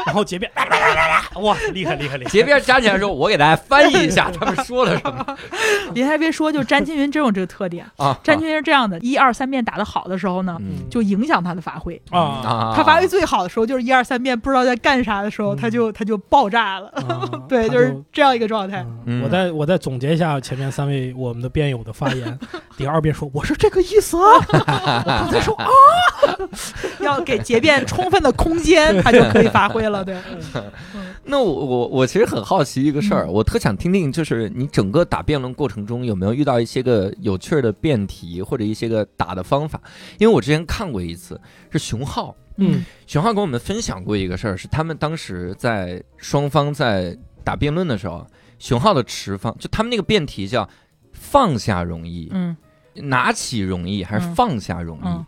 [0.06, 0.50] 然后结辩，
[1.40, 2.30] 哇，厉害厉害厉害！
[2.30, 5.36] 结辩站起来说，我给大家翻译一下 他们说了什么
[5.92, 7.84] 您还别说，就詹青云真有这个特点。
[7.96, 8.16] 啊？
[8.22, 12.00] 詹青云是这样的，一二三辩打得好的时候呢，嗯就影响他的发挥。
[12.10, 16.88] 啊啊，他发挥最好的时候，就是一二三辩不知道在干啥的时候，嗯他就他就爆炸了。
[16.88, 18.84] 啊对，就是这样一个状态。
[19.06, 22.38] 嗯我再我再总结一下前面三位我们的辩友的发言。
[22.76, 25.66] 第二辩说我是这个意思啊，我刚才说啊，
[27.00, 30.04] 要给结辩充分的空间，他就可以发挥了。
[30.04, 30.16] 对，
[31.24, 39.80] 那我我我其实很好奇一个事儿，嗯我特想听听，就是你整个打辩论过程中有没有遇到一些个有趣的辩题或者一些个打的方法？
[40.18, 48.26] 因为我之前看过一次，是熊浩，嗯熊浩跟我们分享过一个事儿，是他们当时在双方在打辩论的时候，
[48.58, 50.68] 熊浩的持方就他们那个辩题叫
[51.12, 52.56] 放下容易，嗯
[52.94, 55.06] 拿起容易还是嗯放下容易？
[55.06, 55.26] 嗯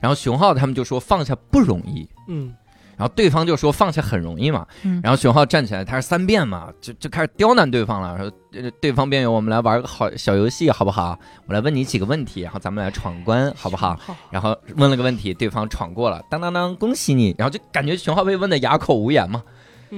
[0.00, 2.08] 然后熊浩他们就说放下不容易。
[2.28, 2.54] 嗯
[2.98, 11.16] 然后对方就说放下很容易嘛，嗯然后熊浩站起来，他是三辩嘛，就就开始刁难对方了，说呃对方辩友，我们来玩个好小游戏好不好？
[11.46, 13.96] 我来问你几个问题，然后咱们来闯关好不好？
[14.04, 17.32] 好，然后问了个问题，对方闯过了，当当当，恭喜你！
[17.38, 19.44] 然后就感觉熊浩被问的哑口无言嘛，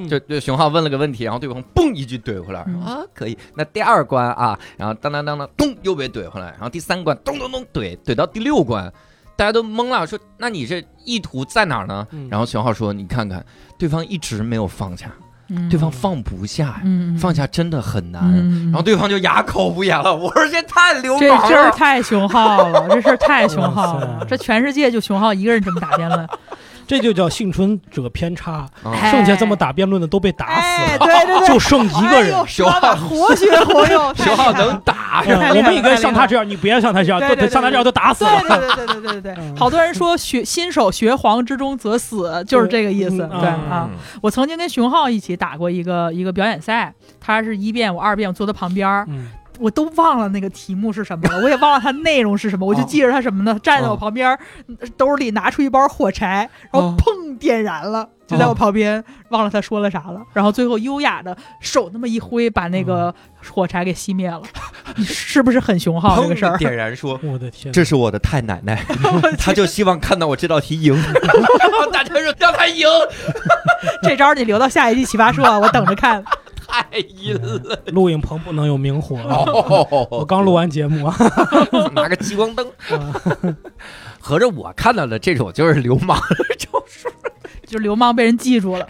[0.06, 3.38] 就，就熊浩问了个问题，然后对方嘣一句怼回来，嗯啊可以。
[3.54, 8.92] 那第二关啊，然后当当当当咚又被怼回来，然后第三关咚咚咚怼怼到第六关，
[9.40, 12.06] 大家都懵了，说那你这意图在哪儿呢？
[12.10, 13.42] 嗯然后熊浩说你看看，
[13.78, 15.06] 对方一直没有放下。
[15.48, 18.22] 嗯对方放不下，嗯放下真的很难。
[18.22, 20.14] 嗯，然后对方就哑口无言了。
[20.14, 21.40] 我说这太流氓了。
[21.40, 26.28] 这事儿太熊浩了，这事儿太熊浩了，这全世界就熊浩一个人这么打辩论，
[26.90, 28.66] 这就叫幸存者偏差，
[29.12, 32.34] 剩下这么打辩论的都被打死哎，了，对对对，就剩一个人。
[32.34, 32.44] 哎呦。
[32.46, 35.22] 石老板活学活用， 熊浩能打。
[35.24, 38.40] 我们应该像他这样，你别像他这样，对对对像他这样都打死了。
[38.40, 43.22] 对对对对对对好多人说学新手学黄之中则死，就是这个意思。
[43.30, 43.70] 嗯对嗯。
[43.70, 43.88] 啊，
[44.20, 49.06] 我曾经跟熊浩一起打过一个一个表演赛，他是一遍，我二遍，我坐他旁边
[49.60, 53.58] 我都忘了那个题目是什么了， 我也忘了它内容是什么，我就记着他什么呢？
[53.62, 54.38] 站在我旁边，
[54.96, 60.20] 兜里拿出一包火柴，然后哦砰点燃了，就在我旁边，忘了他说了啥了。
[60.32, 63.14] 然后最后优雅的手那么一挥，把那个
[63.50, 64.42] 火柴给熄灭了。
[64.96, 66.56] 你是不是很熊浩这个事儿？
[66.58, 67.18] 点燃说。
[67.22, 68.84] 我的天，这是我的太奶奶，
[69.38, 71.00] 他就希望看到我这道题赢，
[71.92, 72.86] 大家说让他赢，
[74.02, 76.24] 这招你留到下一季奇葩说，我等着看。
[76.70, 77.82] 太阴了。
[77.86, 79.16] 录影棚不能有明火。
[79.18, 81.16] 哦 我刚录完节目啊，
[81.92, 82.66] 拿个激光灯，
[84.20, 86.18] 合着我看到的这种就是流氓
[86.58, 87.08] 招数。
[87.66, 88.84] 就是流氓被人记住了，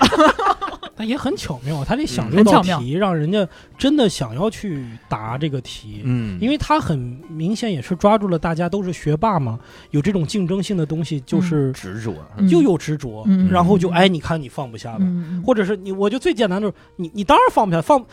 [1.01, 6.03] 但也很巧妙，他得想嗯这道题，让人家真的想要去答这个题。
[6.05, 6.39] 嗯。
[6.39, 9.59] 因为他很明显也是抓住了大家都是学霸嘛，
[9.93, 12.47] 有这种竞争性的东西，就是执着，嗯。
[12.47, 18.05] 就有执着，嗯然后就哎，你看你放不下吧，嗯，或者是你，我就最简单的就是你，你当然放不下，放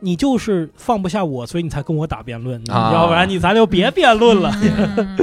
[0.00, 2.92] 你就是放不下我，所以你才跟我打辩论，啊。
[2.92, 4.52] 要不然你咱就别辩论了。
[4.62, 5.18] 嗯。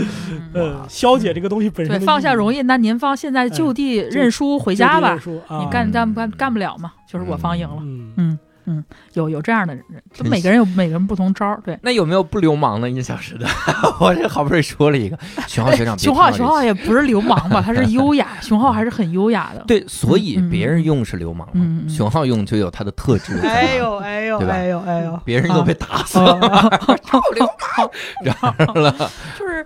[0.53, 6.93] 呃，消解这个东西本身对，放下容易，那您方现在就地认输回回家吧，啊、你干干不干干不了嘛？
[7.09, 7.77] 就是我方赢了。
[8.17, 11.59] 嗯，嗯，有有这样的人，就每个人有每个人不同招儿。
[11.65, 13.47] 对，那有没有不流氓的印象时的？
[13.99, 19.63] 我这好不容易说了一个，熊浩学长别熊浩熊浩也不是流氓吧，他是优雅， 熊浩还是很优雅的。
[19.67, 21.47] 对，所以别人用是流氓
[21.89, 23.37] 熊浩用就有他的特质。
[23.43, 26.79] 哎呦哎呦对吧哎呦哎呦，别人都被打死啊了，
[27.11, 27.91] 哦 流氓，
[28.23, 28.35] 然
[28.67, 28.91] 后了，
[29.39, 29.65] 就是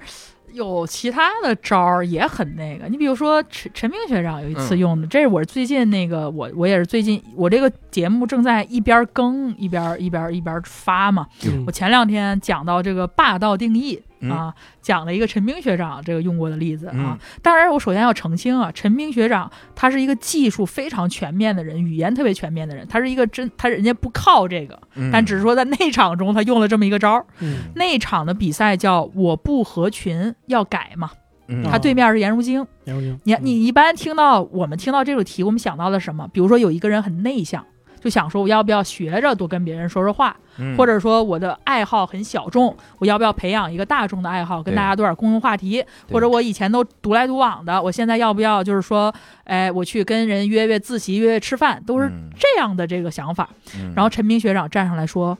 [0.57, 2.87] 有其他的招儿也很那个。
[2.87, 11.27] 你比如说陈陈明学长有一次嗯用的，这是我最近那个我我也是最近我这个节目正在一边更一边一边一边发嘛。
[11.45, 14.01] 嗯我前两天讲到这个霸道定义。
[14.19, 16.93] 嗯啊，讲了一个陈冰学长这个用过的例子啊。
[16.95, 27.25] 嗯当然，我首先要澄清啊，陈冰学长他是一个技术非常全面的人，语言特别全面的人，他是一个真他人家不靠这个，嗯但只是说在内场中他用了这么一个招儿。
[27.39, 31.11] 嗯那场的比赛叫我不合群要改嘛，
[31.47, 32.65] 嗯他对面是颜如晶。
[32.85, 36.27] 颜如晶，你你一般听到我们听到这种题，我们想到了什么？
[36.33, 37.65] 比如说有一个人很内向。
[37.99, 40.75] 就想说我要不要学着多跟别人说说话，嗯。
[40.77, 45.83] 或者说我的爱好很小众，我要不要培养一个大众的爱好，跟大家多点共同话题？
[46.11, 52.29] 或者我以前都独来独往的，我现在要不要就是说，哎，我去跟人约约自习、约约吃饭，都是嗯。
[52.37, 53.49] 这样的这个想法。
[53.75, 53.93] 嗯。
[53.95, 55.37] 然后陈明学长站上来说，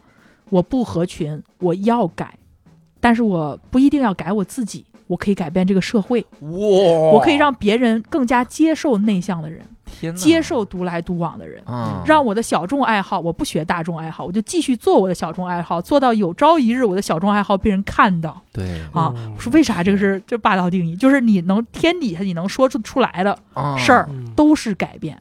[0.50, 2.34] 我不合群，我要改，
[3.00, 9.62] 但是我不一定要改我自己，我可以改变这个社会，哇，我可以让别人更加接受内向的人，
[10.15, 11.62] 接受独来独往的人。
[11.65, 19.13] 啊，让我的小众爱好，我不学大众爱好，我就继续做我的小众爱好，做到有朝一日我的小众爱好被人看到对啊！
[19.15, 20.95] 嗯我说为啥这个是这霸道定义？
[20.95, 25.17] 就是你能天底下你能说出出来的啊事儿嗯都是改变，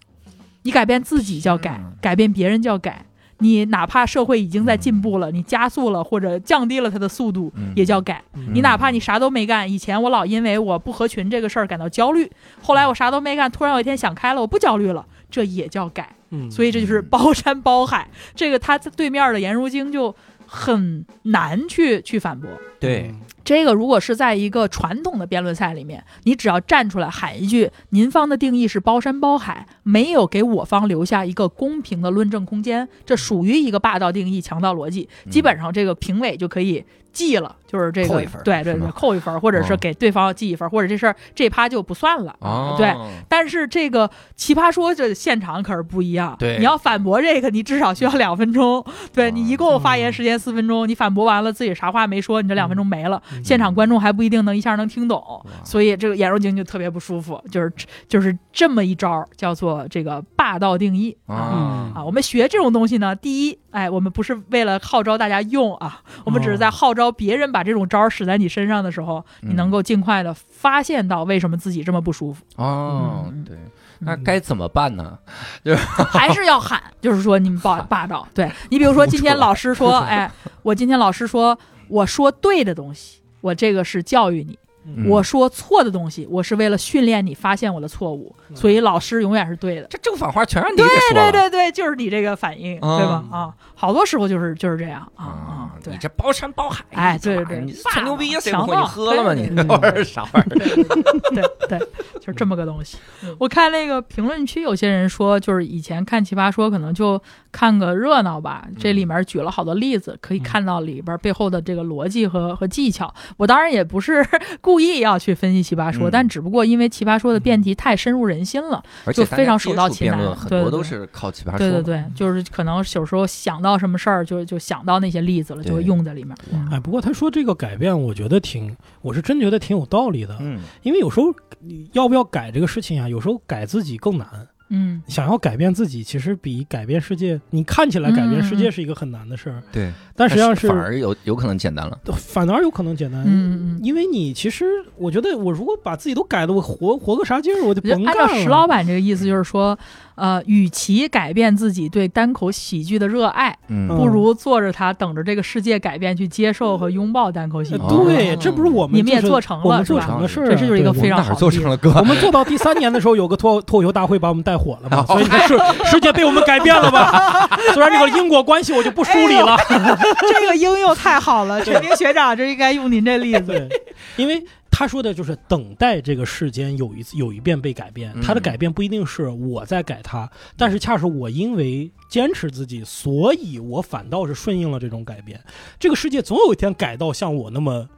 [0.63, 3.06] 你改变自己叫改，改变别人叫改。
[3.39, 8.23] 你哪怕社会已经在进步了，你加速了或者降低了它的速度，嗯也叫改。
[8.35, 12.31] 嗯你哪怕你啥都没干，以前我老因为我不合群这个事儿感到焦虑，
[12.63, 16.15] 后来我啥都没干，突然有一天想开了，我不焦虑了，这也叫改。
[16.31, 18.09] 嗯所以这就是包山包海。
[18.35, 20.15] 这个他对面的颜如晶就
[20.47, 22.51] 很难去去反驳。
[22.81, 23.15] 对，
[23.47, 35.09] 这个如果是在一个传统的辩论赛里面，你只要站出来喊一句“您方的定义是包山包海”，没有给我方留下一个公平的论证空间，这属于一个霸道定义、强盗逻辑。
[35.25, 35.31] 嗯。
[35.31, 42.35] 基本上这个评委就可以记了，就是这个扣一分对对对，扣一分，或者是哦给对方记一分，或者这事儿这趴就不算了。
[42.41, 42.93] 哦，对，
[43.29, 46.59] 但是这个奇葩说这现场可是不一样，对。
[46.59, 57.73] 你要反驳这个，你至少需要两分钟，对哦你一共发言时间四分钟，你反驳完了自己啥话没说，你这两分钟没了，嗯现场观众还不一定能一下能听懂，所以这个颜如晶就特别不舒服，就是
[58.09, 61.17] 就是这么一招儿叫做这个霸道定义。
[61.27, 61.37] 啊。
[61.37, 72.45] 啊啊，我们学这种东西呢，第一，哎，我们不是为了号召大家用啊，我们只是在号召别人把这种招儿使在你身上的时候，你能够尽快的发现到为什么自己这么不舒服。
[72.57, 73.57] 哦嗯，对，
[74.01, 75.19] 那该怎么办呢？
[75.65, 75.75] 就？
[75.77, 78.27] 还是要喊，就是说你们霸霸道。
[78.35, 78.51] 对。
[78.69, 80.31] 你比如说 今天老师说，哎，
[80.63, 84.59] 我今天老师说我说对的东西，我这个是教育你。
[84.87, 89.87] 嗯我说错的东西，我是为了训练你发现我的错误，嗯所以老师永远是对的。
[89.89, 91.31] 这正反话全让你给对。
[91.31, 93.25] 对对对，就是你这个反应，嗯对吧？
[93.31, 95.99] 啊，好多时候就是就是这样啊对你。
[95.99, 98.75] 这包山包海，哎对对对你吹牛逼谁不会？
[98.75, 99.35] 强盗你喝了吗？
[99.35, 100.57] 你对对那玩意儿啥玩意儿？
[100.57, 101.79] 对对对，
[102.21, 102.97] 就是这么个东西。
[103.39, 113.13] 我看那个评论区有些人说，就是以前看《奇葩说》可能就看个热闹吧，这里面举了好多例子，可以看到里边背后的这个逻辑和和技巧。
[113.37, 114.27] 我当然也不是
[114.61, 121.59] 故 意要去分析《奇葩说》，嗯但只不过因为《奇葩说》的辩题太深入人心了，而且就非常手到擒来很对对对多都是靠奇葩说。
[121.59, 126.37] 对对对，就是可能有时候想到什么事儿，就就想到那些例子了，就会用在里面。
[126.53, 130.37] 嗯哎，不过他说这个改变，我觉得挺，我是真觉得挺有道理的。
[130.41, 131.27] 嗯，因为有时候
[131.61, 134.27] 你要不要改这个事情啊，有时候改自己更难。
[134.69, 141.99] 嗯想要改变自己，其实比改变世界，你看起来改变世界是一个很难的事儿，对，但实际上是反而有有可能简单了。
[142.17, 143.23] 反而有可能简单。
[143.27, 143.81] 嗯嗯。
[143.83, 144.65] 因为你其实，
[144.97, 148.43] 我觉得我如果把自己都改的，我活活个啥劲儿，我就甭干了按照甭干了。
[148.43, 149.79] 石老板这个意思，就是说，
[150.17, 153.57] 呃，与其改变自己对单口喜剧的热爱，
[153.89, 157.85] 不如坐着它，等着这个世界改变，去接受和拥抱单口喜呃剧。
[157.85, 160.49] 哦对，这不是我们你们也做成了我们做是吧成的事儿啊。
[160.51, 161.93] 这是就是一个非常哪儿做成了哥？
[162.01, 167.49] 我们做到第三年的时候，有个脱脱口秀大会把我们带火了嘛，所以你看世世界被我们改变了吧？
[167.75, 173.69] 虽然这个因果关系我就不梳理了，这个应用太好了，陈明学长，这应该用您这例子。
[174.17, 174.43] 因为
[174.79, 185.41] 他说的就是等待这个世间有一次有一遍被改变，嗯他的改变不一定是我在改他，但是恰是我因为坚持自己，所以我反倒是顺应了这种改变。
[185.79, 187.89] 这个世界总有一天改到像我那么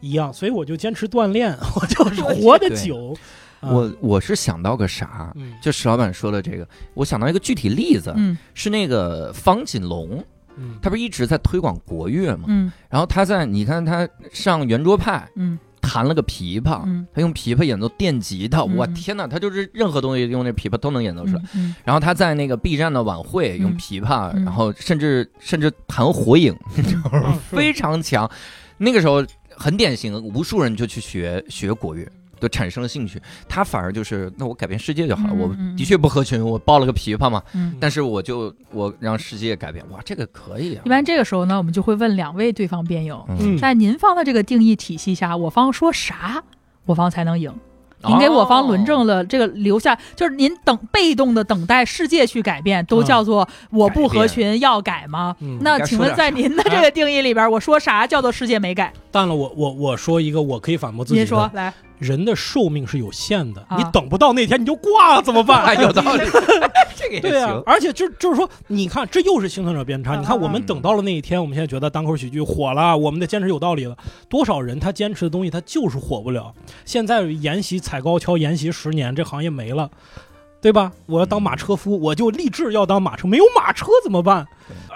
[0.00, 3.16] 一样，所以我就坚持锻炼， 我就是活得久。
[3.60, 5.32] 啊我我是想到个啥？
[5.36, 10.24] 嗯就石老板说的这个，我想到一个具体例子，嗯是那个方锦龙，
[10.56, 12.44] 嗯他不是一直在推广国乐嘛？
[12.48, 15.58] 嗯然后他在你看他上圆桌派嗯
[15.88, 17.06] 弹了个琵琶，嗯。
[17.14, 18.76] 他用琵琶演奏电吉他，嗯。
[18.76, 21.42] 我天哪，他就是任何东西用那琵琶都能演奏出来。
[21.54, 23.78] 嗯然后他在那个 B 站的晚会用嗯。
[23.78, 24.44] 琵琶，嗯。
[24.44, 26.54] 然后甚至甚至弹火影，
[27.50, 28.30] 非常强。
[28.76, 29.24] 那个时候
[29.56, 32.06] 很典型，无数人就去学学国乐。
[32.38, 35.34] 都产生了兴趣，他反而就是，那我改变世界就好了。
[35.34, 37.76] 嗯嗯我嗯的确不合群，我抱了个琵琶嘛，嗯。
[37.80, 40.82] 但是我就我让世界改变，哇，这个可以啊！
[40.84, 43.26] 一般这个时候呢，我们就会问两位对方辩友，
[43.60, 46.42] 在您方的这个定义体系下，我方说啥，
[46.86, 47.52] 我方才能赢？
[48.06, 55.34] 您给我方论证了这个留下，就是您等被动的等待世界去改变，都嗯叫做我不合群要改吗？
[55.40, 58.92] 嗯那请问在您的这个定义里边，我说啥叫做世界没改？
[59.10, 65.64] 当然了我我我说一个我可以反驳自己的，您说来，人的寿命是有限的，啊你等不到那天你就挂了怎么办？
[65.66, 66.22] 哎，有道理，
[66.96, 67.62] 这个也对啊行，。
[67.66, 70.16] 而且就就是说，你看，这又是幸存者偏差。
[70.16, 73.96] 嗯你看，我们等到了那一天，我们现在觉得单口喜剧火了，我们的坚持有道理了。
[74.28, 76.52] 多少人他坚持的东西，他就是火不了。
[76.84, 79.90] 现在沿袭踩高跷，沿袭十年，这行业没了，
[80.60, 80.92] 对吧？
[81.06, 84.46] 我要当马车夫，我就立志要当马车，没有马车怎么办？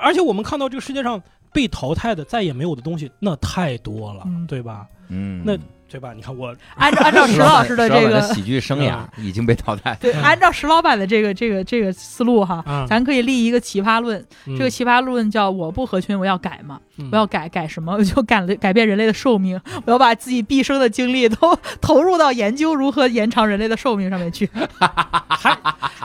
[0.01, 1.23] 而且我们看到这个世界上
[1.53, 4.87] 被淘汰的、再也没有的东西，那太多了，嗯对吧？
[5.09, 5.57] 嗯，那
[5.93, 6.13] 对吧？
[6.17, 9.95] 你看我， 按照按照石老师的这个喜剧生涯已经被淘汰。
[10.01, 14.19] 对，按照石老板的这个这个这个思路哈，啊，咱可以立一个奇葩论。
[14.47, 16.81] 嗯这个奇葩论叫我不合群，我要改嘛。
[16.99, 17.93] 嗯我要改改什么？
[17.95, 24.49] 我就改了改变人类的寿命，我要把自己毕生的精力都 投入到研究如何延长人类的寿命上面去。
[25.29, 25.57] 还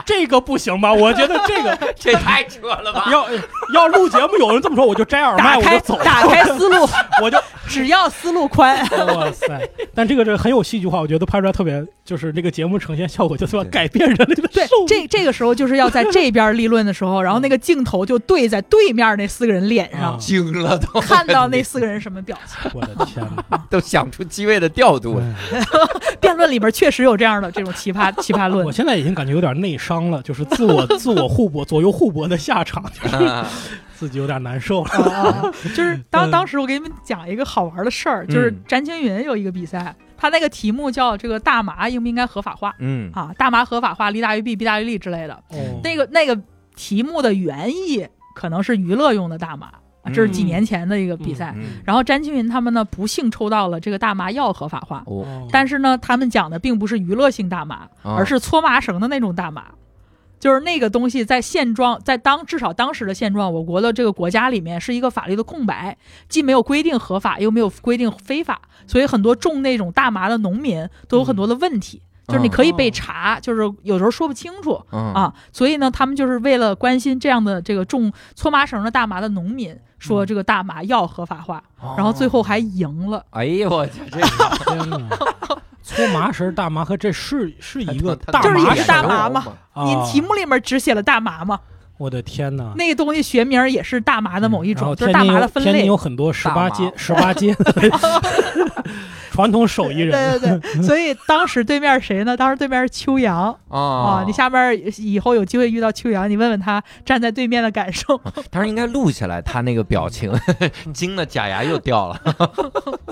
[0.04, 0.92] 这个不行吧？
[0.92, 3.06] 我觉得这个这太扯了吧！
[3.12, 3.26] 要
[3.74, 6.88] 要录节目，有人这么说，我就摘耳麦，打开我就走，打开思路，
[7.22, 8.78] 我就只要思路宽。
[9.14, 9.46] 哇塞！
[9.94, 14.66] 但这个这很有戏剧化，我觉得拍出来特别，就是这个节目呈现效果就是要改变人类的对。
[14.86, 22.70] 这这个时候就是要在这边立论的时候，然后 那个镜头就对在对面那四个人脸上，啊惊了都，看到那四个人什么表情。
[22.74, 23.64] 我的天哪！
[23.70, 25.20] 都想出机位的调度。
[25.20, 25.60] 哎
[26.20, 28.72] 辩论里边确实有这样的这种奇葩奇葩论我。
[28.72, 33.46] 现在已经感觉有点内伤了，就是自我自我互搏、左右互搏的下场，啊
[33.98, 34.90] 自己有点难受了。
[35.10, 35.42] 啊，
[35.74, 43.32] 就是当嗯当时我给你们讲一个好玩的事儿，就是嗯詹青云有一个比赛，他那个题目叫这个大麻应不应该合法化嗯啊？
[43.36, 45.34] 大麻合法化，利大于弊，弊大于利之类的。
[45.50, 46.38] 哦那个那个
[46.76, 49.66] 题目的原意可能是娱乐用的大麻，
[50.02, 51.52] 啊这是几年前的一个比赛。
[51.56, 55.02] 嗯然后詹青云他们呢不幸抽到了这个大麻要合法化，
[55.50, 59.64] 但是呢他们讲的并不是娱乐性大麻，啊而是搓麻绳的那种大麻。
[60.38, 65.96] 就是那个东西在现状，在当至少当时的现状，我国的这个国家里面是一个法律的空白，
[66.28, 72.02] 既没有规定合法，又没有规定非法，所以很多种那种大麻的农民都有很多的问题。
[72.28, 74.78] 就是你可以被哦查，就是有时候说不清楚。
[74.92, 83.24] 嗯啊，所以呢，他们就是为了关心这样的这个种搓麻绳的大麻的农民，说嗯这个大麻要合法化，哦然后最后还赢了。
[83.30, 85.58] 哎呦我去，这个！
[85.88, 89.02] 搓麻绳大麻和这是是一个他大就是也是麻绳儿。
[89.02, 91.58] 大麻吗啊你题目里面只写了大麻吗，
[91.96, 92.72] 我的天哪！
[92.76, 95.72] 那个东西学名也是大麻的某一种，嗯就是大麻的分类。
[95.72, 95.96] 天津有。
[95.96, 97.72] 很多十八街十八街的
[99.38, 102.36] 传统手艺人，对对对， 所以当时对面谁呢？
[102.36, 104.24] 当时对面是秋阳啊啊。
[104.26, 108.20] 你下边以后有机会遇到秋阳，你问问他站在对面的感受。
[108.50, 110.32] 当时应该录下来他那个表情，
[110.92, 112.20] 惊的假牙又掉了。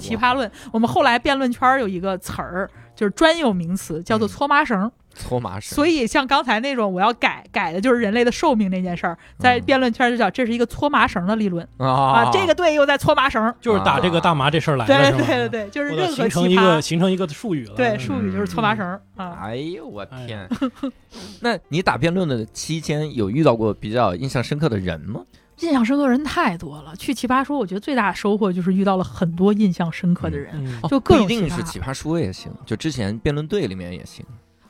[0.00, 4.90] 奇葩论，我们后来辩论圈有一个词儿，就是专有名词，叫做嗯搓麻绳。
[5.18, 11.86] 搓麻绳， 所以像刚才那种我要改改的就是人类的寿命那件事儿，在嗯辩论圈就叫这是一个搓麻绳的理论啊
[12.20, 13.52] 啊，这个队又在搓麻绳。
[13.58, 15.10] 就是打这个大麻这事儿来对？
[15.24, 17.74] 对对对，就是任何奇形成一个，形成一个术语了。
[17.76, 18.86] 对嗯术语就是搓麻绳
[19.16, 19.38] 啊。
[19.40, 20.46] 哎呦我哎天！
[21.40, 25.22] 那你打辩论的期间有遇到过比较印象深刻的人吗？
[25.60, 30.52] 印象深刻人太多了，去奇葩说，我觉得最大的收获就是遇到了很多印象深刻的人。
[30.88, 34.24] 就各不种奇葩一定是奇葩说也行，就之前辩论队里面也行。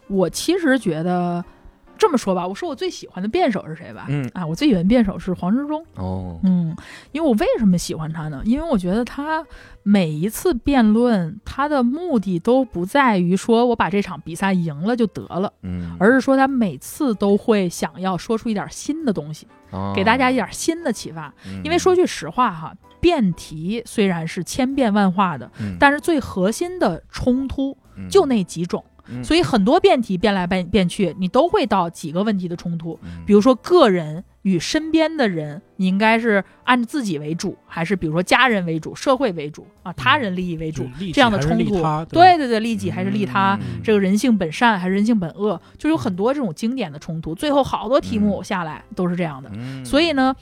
[0.09, 1.45] 我其实觉得
[1.99, 4.07] 这么说吧，我说我最喜欢的辩手是谁吧？
[4.09, 5.85] 嗯啊，我最喜欢辩手是黄执中。
[5.97, 6.75] 哦，嗯，
[7.13, 8.43] 因为我为什么喜欢他呢？
[8.45, 9.45] 因为我觉得他
[9.83, 21.33] 每一次辩论，他的目的都不在于说我把这场比赛赢了就得了，嗯，而是说他每次都会想要说出一点新的东西，哦给大家一点新的启发。
[21.47, 27.77] 嗯因为说句实话哈，辩题虽然是千变万化的，嗯但是最核心的冲突
[28.11, 28.85] 就那几种。
[28.87, 28.93] 嗯
[29.23, 32.99] 所以很多辩题变来变变去，你都会到几个问题的冲突。
[33.03, 41.83] 嗯比如说个人与身边的人，你应该是按自己为主，还是比如说家人为主、社会为主啊，他人利益为主这样的冲突？
[42.07, 43.59] 对对对，利己还是利他？
[43.61, 45.61] 嗯这个人性本善还是人性本恶？
[45.77, 47.35] 就有很多这种经典的冲突。
[47.35, 49.51] 最后好多题目下来都是这样的。
[49.55, 50.35] 嗯所以呢，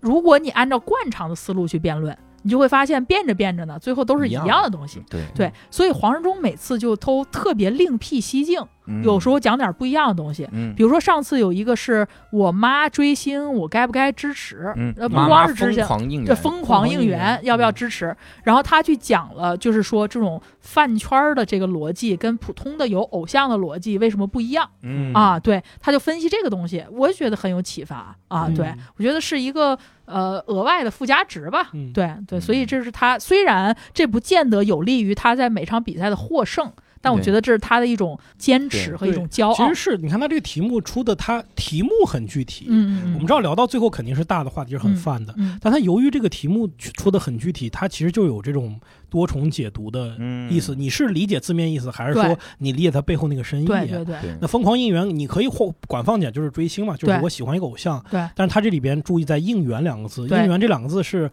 [0.00, 5.02] 如果你按照惯常的思路去辩论，你就会发现变着变着呢，最后都是一一样样的东西。
[5.08, 10.48] 对对，所以黄仁忠每次就都特别另辟蹊径，嗯有时候讲点不一样的东西。
[10.52, 14.72] 嗯比如说上次有一个是我妈追星，我该不该支持？
[14.76, 18.16] 嗯呃，不光是支持，这狂应援，疯狂应援援要不要嗯支持？
[18.44, 25.38] 然后他去讲了，就是说这种饭圈儿的这个逻辑跟普通的有偶像的逻辑为什么不一样嗯啊？
[25.38, 28.46] 对，他就分析这个东西，我也觉得很有启发啊。
[28.48, 31.68] 嗯对我觉得是一个呃额外的附加值吧。
[31.72, 39.74] 嗯对对，所以这是他虽然这不见得有利于他在每场比赛的获胜，但我觉得这是他的一种坚持和一种骄傲其实。
[39.74, 42.66] 是你看他这个题目出的，他题目很具体。
[42.68, 48.78] 嗯嗯，我们知道聊到最后肯定是大的话题是很嗯泛的，嗯但他由于这个题目出的很具体，他其实就有这种
[49.08, 50.74] 多重解读的嗯意思。
[50.74, 53.66] 你是理解字面意思，还是说你理解他背后那个深意？
[53.66, 58.04] 对对对对那疯狂应援，你可以或管放点，就是追星嘛，就是我喜欢一个偶像。
[58.10, 61.30] 对但是他这里边注意在应援两个字，应援这两个字是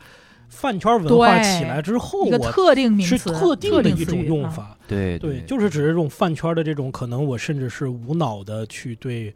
[0.50, 4.78] 饭圈文化起来之后，我一个特定名是，特定的一种用法。
[4.88, 9.34] 对对，就是指这种饭圈的这种可能，我甚至是无脑的去对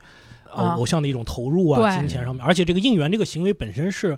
[0.53, 4.17] 呃啊偶像的一种投入啊，金钱上面，而且这个应援这个行为本身是。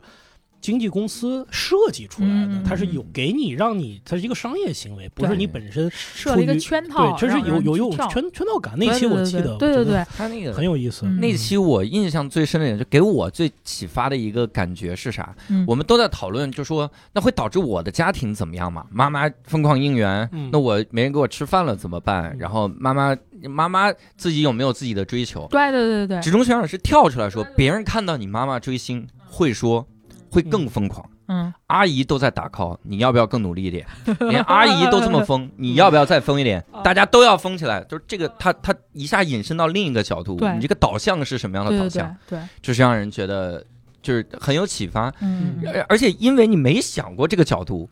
[0.64, 8.74] 经纪公司设计出来的，嗯它是有给你让你，它是一个商业行为，不是你本身设了一个圈套，对，这是有有有圈圈套感。
[8.78, 11.06] 那期我记得，对对对他那个很有意思。
[11.06, 15.36] 嗯那期我印象最深的点，就给我最启发的一个感觉是啥？
[15.50, 18.86] 嗯我们都在讨论，就说那会导致我的家庭怎么样嘛？
[18.90, 22.32] 妈妈疯狂应援，嗯那我没人给我吃饭了怎么办？
[22.34, 23.16] 嗯然后妈妈
[23.50, 25.46] 妈妈自己有没有自己的追求？
[25.52, 29.86] 对对对对职中学长是跳出来说，别人看到你妈妈追星会说，
[30.34, 31.08] 会更疯狂。
[31.28, 33.86] 嗯，阿姨都在打 call，你要不要更努力一点？
[34.30, 36.64] 连阿姨都这么疯，你要不要再疯一点？
[36.84, 42.14] 大家都要疯起来，就是这个，他他一下引申到另一个角度，你这个导向是什么样的导向？
[42.28, 43.64] 对，就是让人觉得
[44.02, 47.90] 就是很有启发，嗯，而且因为你没想过这个角度，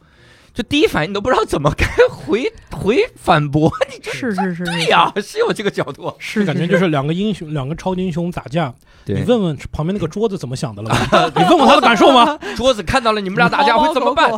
[0.54, 8.74] 就第一反应你都不知道怎么该回 回反驳， 你这是是是，对呀，是有这个角度，是感觉就是两个英雄，两个超级英雄打架，
[9.06, 10.98] 你，问问旁边那个桌子怎么想的了吗？
[11.36, 12.38] 你问问他的感受吗？
[12.56, 14.30] 桌子看到了你们俩打架会怎么办？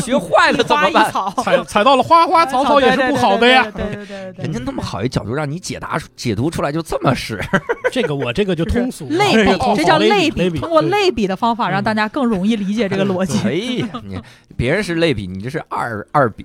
[0.00, 1.12] 学坏了怎么办？
[1.44, 3.66] 踩踩到了花花草草也是不好的呀。
[3.74, 7.38] 对对对人家那么好一角度让你解答解读出来就这么使，
[7.92, 13.38] 这个我这个就就是通俗，类比这叫类比，通过类比的方法让大家更容易理解这个逻辑。
[13.44, 13.52] 哎
[13.82, 14.20] 呀，你
[14.60, 16.44] 别人是类比，你这是二二比。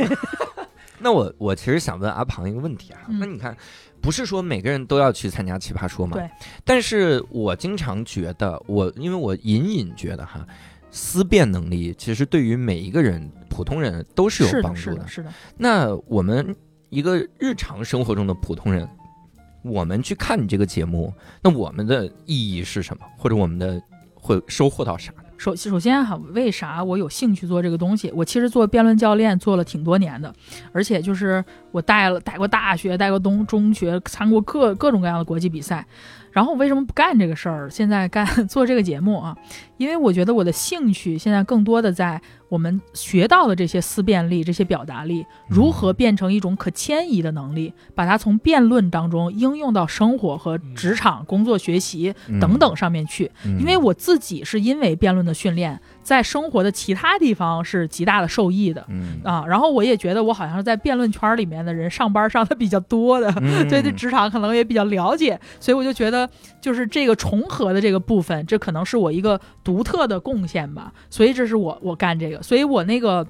[1.00, 3.56] 那我我其实想问阿庞一个问题啊，嗯那你看，
[4.02, 6.18] 不是说每个人都要去参加奇葩说吗？
[6.18, 6.28] 对。
[6.62, 10.46] 但是我经常觉得，我因为我隐隐觉得哈，
[10.90, 15.32] 思辨能力其实对于每一个人普通人都是有帮助是的，是的，是的。
[15.56, 16.54] 那我们
[16.90, 18.86] 一个日常生活中的普通人，
[19.62, 21.10] 我们去看你这个节目，
[21.42, 23.02] 那我们的意义是什么？
[23.16, 23.80] 或者我们的
[24.14, 25.22] 会收获到啥呢？
[25.38, 28.10] 首首先哈，为啥我有兴趣做这个东西？
[28.14, 30.32] 我其实做辩论教练做了挺多年的，
[30.72, 35.86] 而且就是我带了带过大学，带过东中学，参过各各种各样的国际比赛。
[36.36, 37.70] 然后我为什么不干这个事儿？
[37.70, 39.34] 现在干做这个节目啊？
[39.78, 42.20] 因为我觉得我的兴趣现在更多的在
[42.50, 53.30] 我们学到的这些思辨力、这些表达力，如何变成一种可迁移的能力，把它从辩论当中应用到生活和职场、工作、学习等等上面去。
[53.46, 59.44] 嗯，因为我自己是因为辩论的训练，在生活的其他地方是极大的受益的嗯啊。
[59.44, 66.30] 然后我也觉得我好像是在辩论圈里面的人上班上的比较多的，嗯 对对职场可能也比较了解，所以我就觉得
[66.60, 70.92] 就是这个重合的这个部分，这可能是我一个独特的贡献吧。
[71.10, 73.26] 所以这是我我干这个，所以我那个。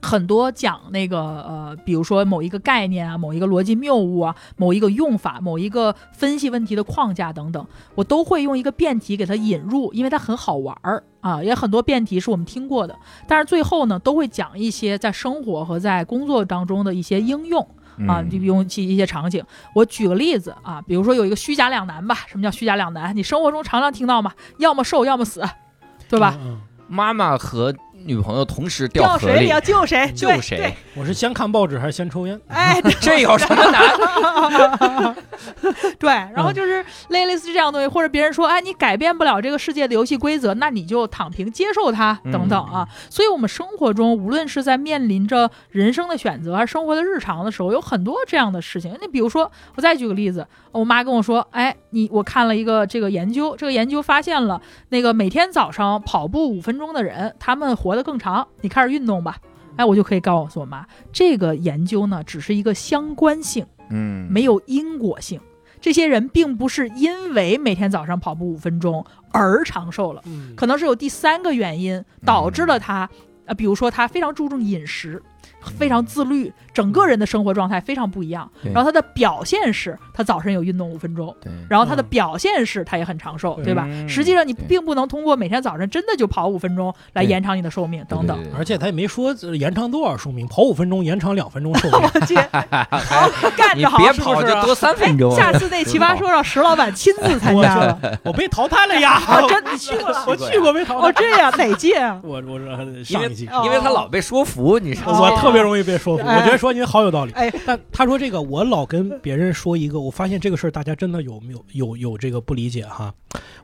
[0.00, 12.96] 很多讲那个呃，比如说某一个概念啊，某一个逻辑谬误啊，某一个用法，某一个分析问题的框架等等，我都会用一个辩题给它引入，因为它很好玩儿啊，也很多辩题是我们听过的，
[13.26, 17.66] 但是最后呢，都会讲一些在生活和在工作当中的一些应用。
[18.06, 19.44] 啊，嗯就用其一些场景。
[19.74, 22.14] 我举个例子啊，比如说有一个虚假两难吧。
[22.28, 23.16] 什么叫虚假两难？
[23.16, 25.42] 你生活中常常听到嘛，要么瘦，要么死，
[26.08, 26.38] 对吧？
[26.40, 26.52] 嗯？
[26.52, 27.74] 嗯妈妈和
[28.04, 30.10] 女朋友同时掉河里掉水里，要救谁？
[30.14, 30.74] 救谁？
[30.94, 32.40] 我是先看报纸还是先抽烟？
[32.48, 35.14] 哎， 这有什么难？
[35.98, 42.88] 对，然后就是类类似这样的东西，或者别人说，哎，你改变不了这个世界的游戏规则，那你就躺平接受它，等等啊。
[43.10, 48.96] 所以，我们生活中无论是在面临着人生的选择，还是生活的日常的时候，有很多这样的事情。
[49.00, 58.46] 你比如说，我再举个例子，我妈跟我说，哎，你我看了一个这个研究，这个研究发现了，那个每天早上跑步五分钟的人，他们活得更长。
[58.60, 59.38] 你开始运动吧。
[59.76, 63.64] 哎，我就可以告诉我妈，这个研究呢，只是一个相关性。
[63.90, 65.40] 嗯，没有因果性。
[65.80, 73.08] 这些人并不是因为每天早上跑步五分钟而长寿了，嗯可能是有第三个原因导致了他，
[73.44, 75.22] 呃，比如说他非常注重饮食，
[75.76, 78.48] 非常自律，整个人的生活状态非常不一样。
[78.62, 81.34] 然后他的表现是他早晨有运动五分钟，
[81.68, 83.84] 然后他的嗯表现是他也很长寿，对对吧？
[83.88, 88.38] 嗯实际上你并不能通过每天早晨真的就跑五分钟来延长你的寿命等等。
[88.56, 92.00] 而且他也没说呃延长多少寿命，跑五分钟延长两分钟寿命。
[92.14, 92.34] 我去，
[92.96, 95.34] 好干你着好，别是不是啊跑就多三分钟。
[95.34, 97.98] 下次那奇葩说让石老板亲自参加了。
[98.24, 99.20] 我被淘汰了呀！
[99.28, 100.24] 我，真的 去过了？
[100.26, 101.22] 我去过被淘哦，汰。
[101.22, 102.18] 这样哪届啊？
[102.22, 103.64] 我我是因上一季为。
[103.64, 105.20] 因为他老被说服，你知道吗？
[105.20, 107.32] 我特别容易被说服，哎我觉得说您好有道理。
[107.32, 113.12] 哎，但他说这个，我老跟别人说一个，我发现这个事儿大家真的有没有有有这个不理解哈。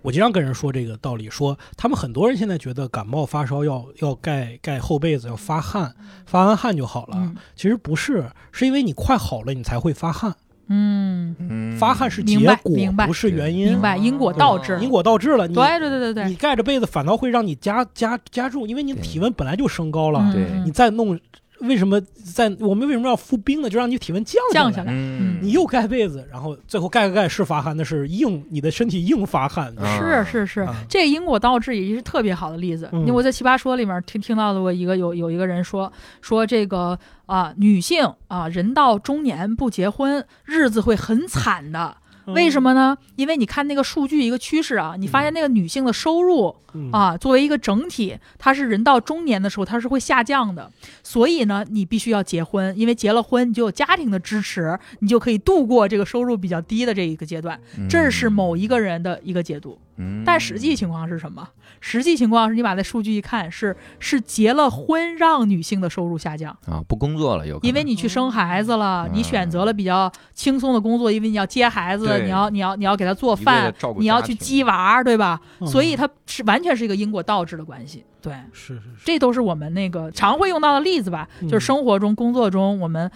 [0.02, 5.94] 我经常跟人说这个道理，说他们很多人现在觉得感冒发烧要要盖盖厚被子，要发汗，
[6.26, 7.16] 发完汗就好了。
[7.16, 10.34] 嗯其实不是，是因为你快好了，你才会发汗。
[10.68, 13.68] 嗯，嗯发汗是结果明白，不是原因。
[13.68, 14.78] 明白，因果倒置。
[14.80, 21.18] 因果倒置了，你对对对对你，盖着被子反倒会让你加加加重，因为你体温本来就升高了，嗯对嗯你再弄，
[21.66, 23.68] 为什么在我们为什么要敷冰呢？
[23.68, 24.64] 就让你体温降下来。
[24.64, 24.92] 降下来。
[24.92, 29.72] 嗯，你又盖被子，然后最后盖个盖是发汗，那是硬，你的身体硬发汗。
[29.78, 32.88] 啊是是是啊，这个因果倒置也是特别好的例子。
[32.92, 41.96] 嗯因为我在奇葩说里面听听到过一个有有一个人说说这个啊女性啊人到中年不结婚，日子会很惨的。
[42.26, 42.74] 为什么？
[42.74, 42.96] 呢？
[43.16, 50.70] 因为你看那个数据一个趋势啊，你发现那个女性的收入嗯，啊，作为一个整体，它是人到中年的时候，它是会下降的。
[51.02, 57.60] 所以呢，你必须要结婚，因为结了婚，你就有家庭的支持，你就可以度过这个收入比较低的这一个阶段。
[57.88, 61.48] 这是某一个人的一个解读，嗯，但实际情况是什么？
[61.86, 75.38] 实际情况是你把那数据一看，是是结了婚让女性的收入下降，啊不工作了，有因为你去生孩子了，你选择了比较轻松的工作，因为你要接孩子，你要你要你要给他做饭，你要去鸡娃，对吧？
[75.60, 75.66] 嗯。
[75.68, 78.02] 所以它是完全是一个因果倒置的关系。
[78.22, 83.10] 对，是是是，这都是我们那个常会用到的例子吧，嗯就是生活中、工作中，我们。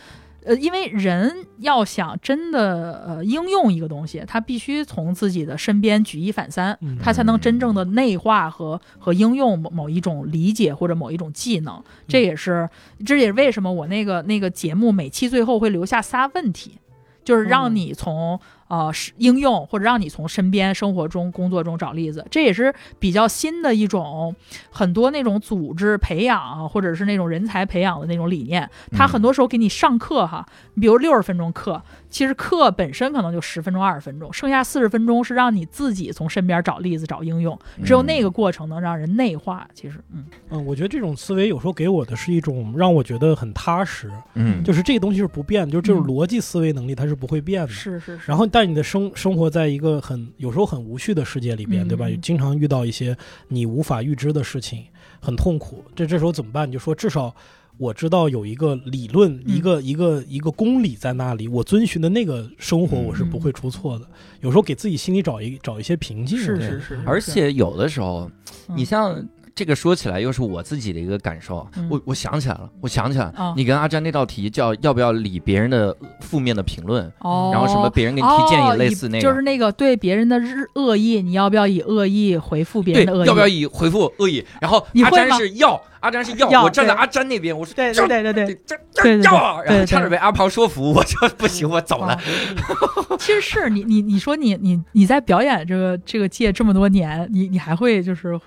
[0.49, 11.85] 呃，因为人要想真的呃应用一个东西，他必须从自己的身边举一反三，嗯他才能真正的内化和和应用某某一种理解或者某一种技能。
[12.07, 12.67] 这也是
[13.05, 16.79] 这也是为什么我那个那个节目每期最后会留下仨问题，
[17.23, 22.25] 就是让你从呃是应用，或者让你从身边生活中、工作中找例子。
[22.31, 24.35] 这也是比较新的一种，
[24.71, 28.69] 很多那种组织培养或者是那种人才培养的那种理念。
[28.93, 37.59] 他嗯很多时候给你上课哈，你比如六十分钟课，其实课本身可能就十分钟、二十分钟，剩下四十分钟是让你自己从身边找例子、找应用。
[37.85, 39.69] 只有那个过程能让人内化。
[39.75, 47.69] 其实，嗯，嗯，我觉得这种思维有时候给我的是一种让我觉得很踏实，嗯，就是这个东西是不变的，就是这种嗯逻辑思维能力它是不会变的。
[47.69, 48.23] 是是是。
[48.27, 52.07] 然后，但你的生生活在一个很有时候很无序的世界里边，对吧？
[52.09, 53.17] 嗯经常遇到一些
[53.49, 54.85] 你无法预知的事情，
[55.21, 55.85] 很痛苦。
[55.95, 56.67] 这这时候怎么办？
[56.69, 57.35] 你就说至少
[57.79, 64.07] 我知道有一个理论，嗯一个一个一个公理在那里，我遵循的那个生活嗯我是不会出错的。
[64.41, 66.37] 有时候给自己心里找一找一些平静。
[66.37, 68.31] 是是是，而且有的时候，
[68.69, 69.25] 嗯你像
[69.59, 83.27] 这个说起来又是我自己的一个感受，嗯我我想起来了，我想起来了，哦你跟阿詹那道题叫要不要理别人的负面的评论，哦，然后什么别人给你提建议，类似那个，就是那个对别人的日恶意，你要不要以恶意回复别人的恶意？
[83.27, 84.47] 要不要以回复恶意？
[84.61, 88.59] 然后阿詹是要，阿詹是要，要我站在阿詹那边，我说对这对对对
[88.95, 92.15] 对，要啊，然后对对差点被阿庞说服，我说不行，我走了。
[92.15, 98.39] 哦其实是你你你说你你你在表演这个这个界这么多年，你你还会就是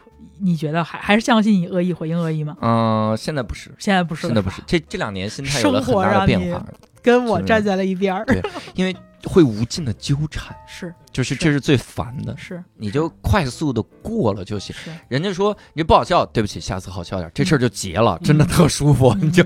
[0.41, 2.57] 你觉得还还是相信你恶意回应恶意吗？
[2.61, 6.65] 嗯，现在不是，现在不是，现在不是，这这两年心态有了很大的变化，
[7.01, 8.25] 跟我站在了一边儿。
[8.25, 8.41] 对
[8.73, 10.93] 因为会无尽的纠缠，是。
[11.11, 11.39] 就是是。
[11.41, 12.63] 这是最烦的，是。
[12.75, 14.75] 你就快速的过了就行。
[15.07, 19.43] 人家说你不好笑，对不起，下次好笑点，这事儿就结了，嗯真的特舒服，你就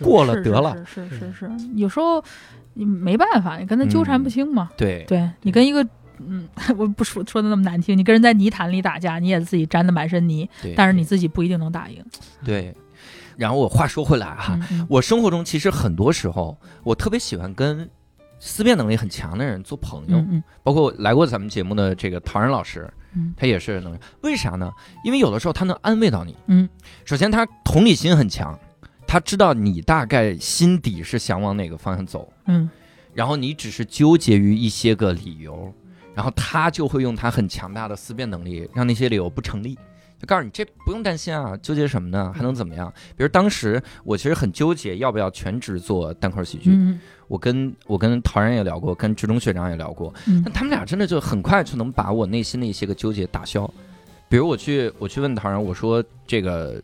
[0.00, 0.76] 过了得了。
[0.84, 2.22] 是是是是，有时候
[2.74, 4.70] 你没办法，你跟他纠缠不清嘛。
[4.76, 5.86] 对，对你跟一个。
[6.28, 6.48] 嗯，
[6.78, 12.04] 我不说说的那么难听，你跟人在泥潭里打架，你也自己沾的满身泥，但是你自己不一定能打赢。
[12.44, 12.74] 对。
[13.36, 17.88] 然后我话说回来哈，嗯嗯我生活中其实很多时候，我特别喜欢跟
[18.38, 20.22] 思辨能力很强的人做朋友，
[20.62, 23.98] 包括来过咱们节目的这个陶然老师，嗯他也是能。
[24.20, 24.70] 为啥呢？
[25.02, 26.36] 因为有的时候他能安慰到你。
[26.46, 26.68] 嗯
[27.06, 28.56] 首先，他同理心很强，
[29.06, 32.68] 他知道你大概心底是想往哪个方向走，嗯
[33.14, 35.72] 然后你只是纠结于一些个理由，
[36.14, 39.78] 然后他就会用他很强大的思辨能力，让那些理由不成立。
[40.18, 42.32] 就告诉你，这不用担心啊，纠结什么呢？
[42.32, 42.92] 还能怎么样？
[43.16, 46.70] 比如当时我其实很纠结，要不要全职做单口喜剧。
[46.72, 53.68] 嗯我跟我跟陶然也聊过，跟志中学长也聊过，嗯但他们俩真的就很快就能把我内心的一些个纠结打消。
[54.28, 56.80] 比如我去我去问陶然，我说这个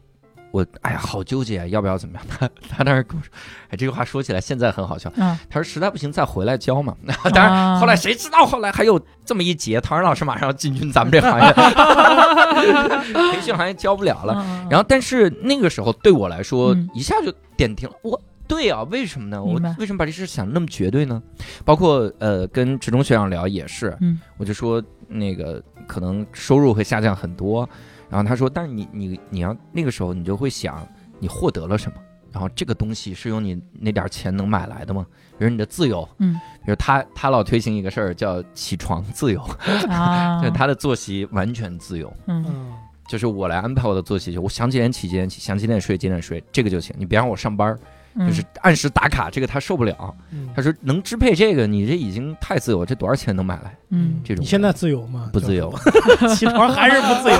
[0.50, 2.24] 我哎呀好纠结啊，要不要怎么样？
[2.28, 3.30] 他他当时跟我说，
[3.70, 5.12] 哎这个话说起来现在很好笑。
[5.16, 6.96] 嗯，他说实在不行再回来教嘛。
[7.34, 11.52] 当然后来谁知道后来还有这么一节，唐然老师马上要进军咱们这行业，
[13.32, 14.34] 培训行业教不了了。
[14.46, 18.20] 嗯然后但是那个时候对我来说嗯一下就点停了，我。
[18.46, 19.44] 对啊，为什么呢？
[19.44, 21.22] 我为什么把这事想得那么绝对呢？
[21.66, 27.68] 包括呃，跟职中学长聊也是，嗯我就说那个可能收入会下降很多，
[28.10, 30.86] 然后他说，但是你你你要那个时候你就会想
[31.18, 31.98] 你获得了什么，
[32.32, 35.06] 然后这个东西是用你那点钱能买来的吗？
[35.38, 36.34] 比如你的自由，嗯，
[36.64, 39.40] 比如他他老推行一个事儿叫起床自由，
[39.88, 42.72] 啊， 就他的作息完全自由，嗯嗯，
[43.08, 47.78] 就是我来安排我的作息，就我想几点起几点起，想几点睡几点睡，这个就行，你别让我上班
[48.26, 50.14] 就是按时打卡，这个他受不了。
[50.32, 53.76] 嗯他说能支配这个，你这已经太自由，这多少钱能买来？
[53.90, 55.30] 嗯这种你现在自由吗？
[55.32, 55.72] 不自由。
[56.34, 57.38] 起床还是不自由。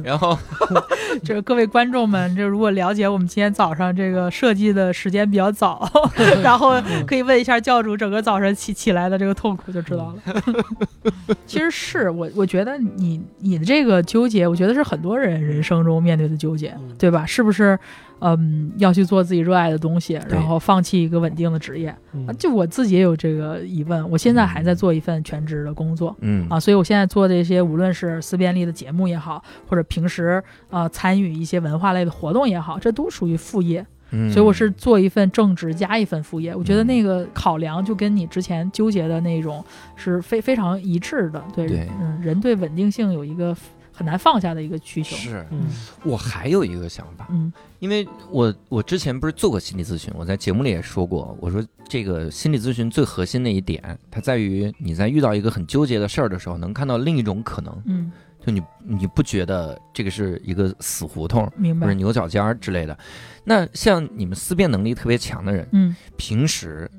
[0.02, 0.38] 然后
[1.22, 5.90] 就是各位观众们，就如果了解我们今天早上这个设计的时间比较早，
[6.42, 10.34] 然后可以问一下教主整个早上起起来的这个痛苦就知道了。
[11.46, 17.26] 其实是我，我觉得你你的这个纠结，我觉得是很多人人生中面对的纠结，嗯对吧？
[17.26, 17.78] 是不是？
[18.20, 21.94] 嗯，要去做自己热爱的东西，然后放弃一个稳定的职业。
[22.12, 26.16] 嗯啊就我自己也有这个疑问，我现在还在做一份全职的工作。
[26.20, 33.84] 嗯啊，所以我现在做这些，无论是思辨力的节目也好，或者平时呃参与一些文化类的活动也好，这都属于副业。
[34.12, 39.64] 嗯所以我是做一份正职加一份副业，我觉得那个考量就跟你之前纠结的那种
[39.94, 41.40] 是非非常一致的。
[41.54, 43.56] 对，对嗯，人对稳定性有一个
[44.00, 45.14] 很难放下的一个需求。
[45.14, 45.64] 是嗯
[46.04, 58.10] 我还有一个想法，嗯因为我我之前不是做过心理咨询，我在节目里也说过，我说这个心理咨询最核心的一点，它在于你在遇到一个很纠结的事儿的时候，能看到另一种可能，嗯，
[58.42, 61.86] 就你你不觉得这个是一个死胡同明白。
[61.86, 62.98] 或者牛角尖儿之类的。
[63.44, 66.90] 那像你们思辨能力特别强的人，嗯，平时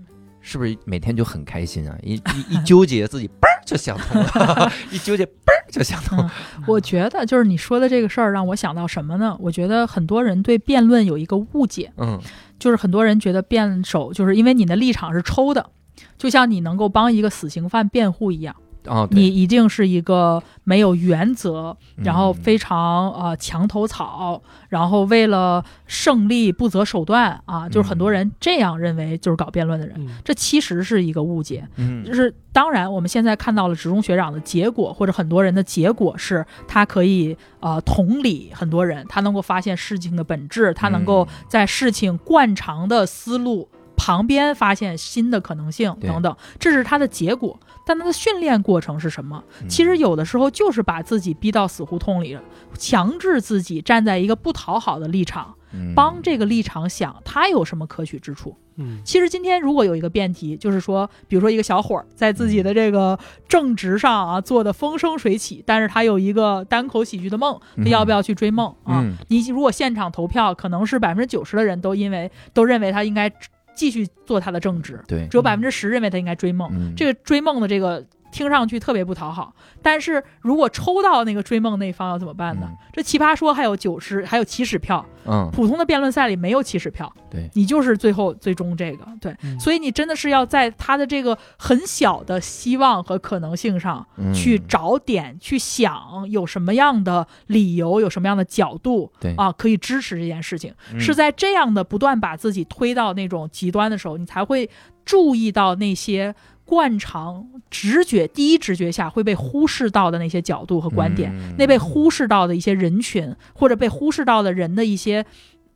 [0.42, 1.96] 是不是每天就很开心啊？
[2.04, 6.30] 一一一纠结自己嘣儿就想通了， 一纠结嘣儿就想通。
[6.68, 9.36] 我觉得就是你说的这个事儿让我想到什么呢？
[9.40, 12.20] 我觉得很多人对辩论有一个误解，嗯
[12.60, 15.70] 就是很多人觉得辩手就是因为你的立场是抽的，
[16.18, 18.56] 就像你能够帮一个死刑犯辩护一样，
[18.86, 29.96] 哦，你，一定是一个没有原则，然后嗯非常呃墙头草，然后为了胜利不择手段啊，就是很多人这样认为，就是搞辩论的人。
[30.00, 30.10] 嗯。
[30.24, 32.04] 这其实是一个误解，嗯。
[32.04, 41.46] 就是当然，我们现在看到了职中学长的结果，或者很多人的结果是，他可以呃同理很多人，他能够发现事情的本质，他能够嗯。
[41.48, 43.70] 在事情惯常的思路
[44.04, 47.60] 旁边发现新的可能性等等，这是他的结果。
[47.86, 49.44] 但他的训练过程是什么？
[49.62, 52.36] 嗯其实有的时候就是把自己逼到死胡同里，
[52.80, 58.56] 强制自己站在一个不讨好的立场，嗯帮这个立场想他有什么可取之处。
[58.78, 69.02] 嗯其实今天如果有一个辩题，就是说，比如说一个小伙儿在自己的这个正职上啊做的风生水起，但是他有一个单口喜剧的梦，他嗯要不要去追梦啊？
[69.04, 73.32] 嗯你如果现场投票，可能是百分之九十的人都因为都认为他应该
[73.74, 76.70] 继续做他的正职，对只有百分之十认为他应该追梦。
[76.74, 82.68] 嗯这个追梦的这个听上去特别不讨好，但是如果抽到那个追梦那一方要怎么办呢？
[82.70, 82.78] 嗯。
[82.94, 85.50] 这奇葩说还有九十，还有起始票，嗯。
[85.52, 87.50] 普通的辩论赛里没有起始票，对。
[87.54, 89.60] 你就是最后最终这个对，嗯。
[89.60, 94.34] 所以你真的是要在他的这个很小的希望和可能性上嗯。
[94.34, 99.36] 去找点，去想有什么样的理由，有什么样的角度对。
[99.36, 100.74] 啊可以支持这件事情。
[100.94, 101.00] 嗯。
[101.00, 104.70] 是在这样的不断把自己推到那种极端的时候，你才会
[105.04, 106.34] 注意到那些
[106.72, 111.54] 惯常直觉、第一直觉下会被忽视到的那些角度和观点，嗯。
[111.58, 115.26] 那被忽视到的一些人群，或者被忽视到的人的一些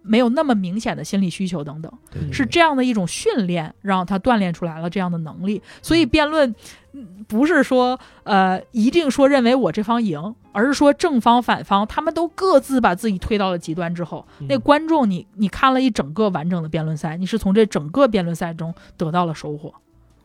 [0.02, 5.62] 没有那么明显的心理需求等等，对对对是这样的一种训练，让他锻炼出来了这样的能力。
[5.82, 6.56] 所以辩论
[6.93, 14.48] 嗯不是说呃一定说认为我这方赢，而是说正方反方他们都各自把自己推到了极端之后，嗯。
[14.48, 19.74] 那观众你你看了一整个完整的辩论赛，你是从这整个辩论赛中得到了收获，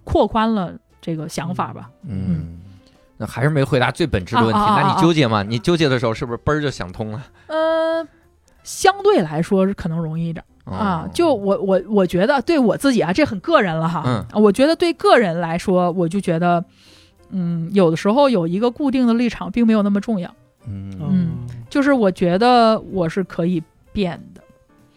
[0.04, 1.90] 扩宽了这个想法吧。
[2.06, 2.58] 嗯。
[3.16, 5.42] 那还是没回答最本质的问题，啊啊啊啊那你纠结吗？
[5.42, 8.06] 你纠结的时候是不是嘣儿就想通了呃，
[8.62, 10.42] 相对来说是可能容易一点。
[10.64, 14.26] 啊，哦就我我我觉得对我自己啊，这很个人了哈。
[14.32, 16.64] 我觉得对个人来说，我就觉得，
[17.28, 20.34] 嗯，有的时候有一个固定的立场并没有那么重要。
[20.66, 21.28] 嗯嗯
[21.68, 24.40] 就是我觉得我是可以变的，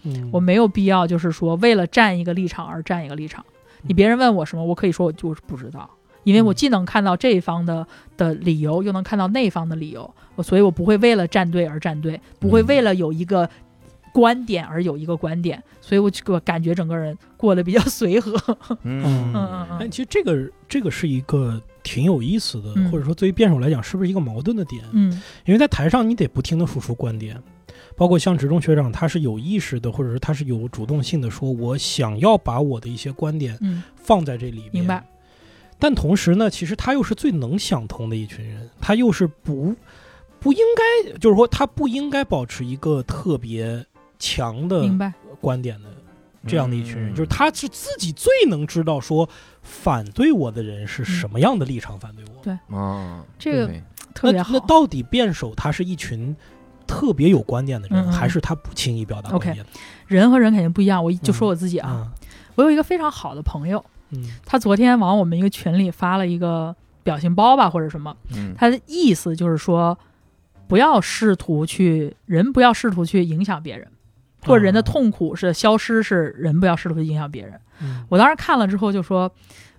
[0.03, 3.43] 嗯我没有必要就是说为了站一个立场而站一个立场。
[3.83, 5.89] 你别人问我什么，我可以说我就是不知道，
[6.23, 6.55] 因为我嗯。
[6.55, 7.85] 既能看到这一方的
[8.17, 12.67] 的理由，又能看到那方的理由，我所以我不会为了站队而站队，不会嗯。
[12.67, 13.49] 为了有一个
[14.13, 18.37] 观点而有一个观点，所以我就我感觉整个人过得比较 随和。
[18.83, 19.03] 嗯
[19.33, 19.67] 嗯。
[19.79, 22.91] 嗯其实这个这个是一个挺有意思的，嗯。
[22.91, 24.83] 或者说对于辩手来讲，是不是一个矛盾的点？
[24.93, 25.11] 嗯。
[25.45, 27.41] 因为在台上你得不停的输出观点，
[27.95, 34.71] 包括像职中学长，他是有意识的，或者是他是有主动性的，说我想要把我的一些观点嗯，放在这里面。
[34.71, 35.03] 明白。
[35.79, 39.75] 但同时呢，其实他又是最能想通的一群人，他又是不
[40.39, 40.59] 不应
[41.05, 43.85] 该，就是说他不应该保持一个特别
[44.17, 45.13] 强的明白。
[45.41, 45.89] 观点的
[46.47, 49.27] 这样的一群人，嗯就是他是自己最能知道说
[49.61, 52.41] 反对我的人是什么样的立场反对我。
[52.41, 53.67] 对啊，这个
[54.13, 54.53] 特别好。
[54.53, 56.33] 那那到底辩手他是一群
[56.93, 59.51] 特别有观念的人，嗯嗯还是他不轻易表达 OK？
[60.05, 62.11] 人和人肯定不一样，我就说我自己啊，啊，
[62.55, 64.23] 我有一个非常好的朋友，嗯。
[64.45, 68.53] 他昨天往我们一个群里发了一个表情包吧，或者什么，嗯。
[68.55, 69.97] 他的意思就是说，
[70.67, 73.87] 不要试图去人不要试图去影响别人，
[74.45, 77.59] 或者人的痛苦是消失，是人不要试图去影响别人。
[77.81, 78.05] 嗯。
[78.09, 79.31] 我当时看了之后就说，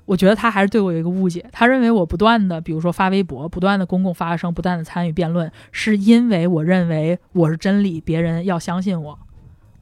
[0.07, 9.18] 我觉得他还是对我有一个误解，他认为我不断的，比如说发微博，不断的公共发声，不断的参与辩论，是因为我认为我是真理，别人要相信我。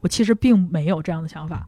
[0.01, 1.67] 我其实并没有这样的想法。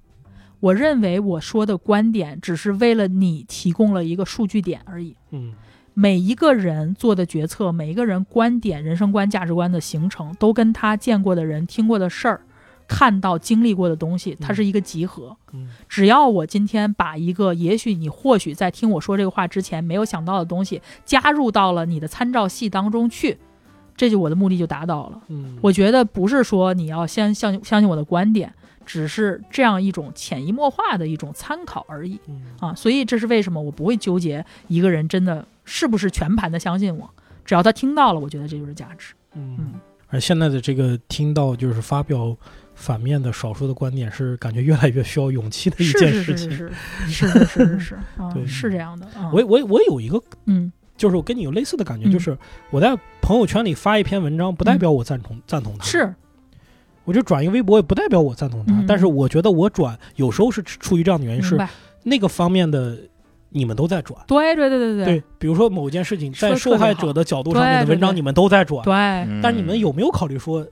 [0.59, 5.15] 我认为我说的观点只是为了你提供了一个数据点而已。
[5.31, 5.53] 嗯
[5.97, 12.41] 每一个人做的决策，每一个人观点、人生观、价值观的形成，都跟他见过的人、听过的事儿、
[12.87, 15.35] 看到、经历过的东西，它是一个集合。
[15.53, 23.37] 嗯只要我今天把一个也许你或许在听我说这个话之前没有想到的东西加入到了你的参照系当中去，
[23.95, 25.21] 这就我的目的就达到了。
[25.29, 28.53] 嗯，我觉得不是说你要先相相信我的观点，
[28.85, 32.75] 只是这样一种潜移默化的一种参考而已嗯啊。
[32.75, 37.09] 所以这是为什么我不会纠结一个人真的是不是全盘的相信我，
[37.45, 39.13] 只要他听到了，我觉得这就是价值。
[39.33, 39.73] 嗯嗯，
[40.09, 42.35] 而现在的这个听到就是发表
[42.75, 46.69] 反面的少数的观点是感觉越来越需要勇气的一件事情，是
[47.07, 49.07] 是是是是是， 是这样的。
[49.31, 52.37] 我我我有一个嗯，就是我跟你有类似的感觉，就是
[52.69, 55.85] 我在朋友圈里发一篇文章，不代表我赞同赞同他。
[55.85, 56.13] 是，
[57.05, 58.83] 我就转一个微博，也不代表我赞同他。
[58.87, 61.57] 但是我觉得我转有时候是出于这样的原因，是
[62.03, 62.97] 那个方面的
[63.49, 65.05] 你们都在转，对对对对对。
[65.05, 68.93] 对，比如说某件事情在受害者的角度上面的文章，你们都在转，对。
[69.41, 70.67] 但是你们有没有考虑说？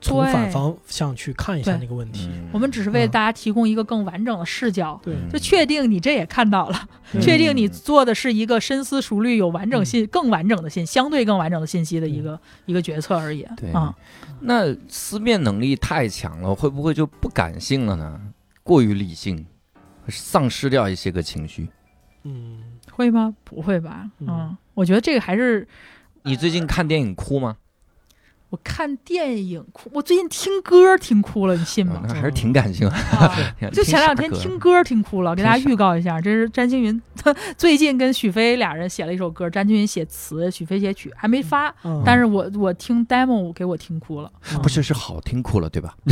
[0.00, 2.28] 从反方向去看一下对那个问题？
[2.32, 5.00] 嗯我们只是为嗯大家提供一个更完整的视角。
[5.30, 13.46] 就确定你这也看到了，嗯确定你做的是一个深思熟虑、有完整信、更完整的信、相对更完整的信息的一个、一个决策而已。
[13.56, 13.94] 对啊，
[14.40, 18.20] 那思辨能力太强了，会不会就不感性了呢？
[18.62, 19.46] 过于理性，
[20.08, 21.68] 丧失掉一些个情绪。
[22.24, 23.34] 嗯，会吗？
[23.44, 24.10] 不会吧？
[24.20, 25.66] 嗯嗯，我觉得这个还是
[26.22, 27.56] 你最近看电影哭吗？
[28.50, 32.00] 我看电影哭，我最近听歌听哭了，你信吗？
[32.02, 32.88] 哦那还是挺感性。
[32.88, 33.36] 啊
[33.72, 45.94] 就前两天听歌听哭了，给大家预告一下，这是詹青云他 最近跟许飞俩人写了一首歌，詹青云写词，许飞写曲，还没发，嗯但是我我听 demo 给我听哭了，嗯不是是好听哭了对吧？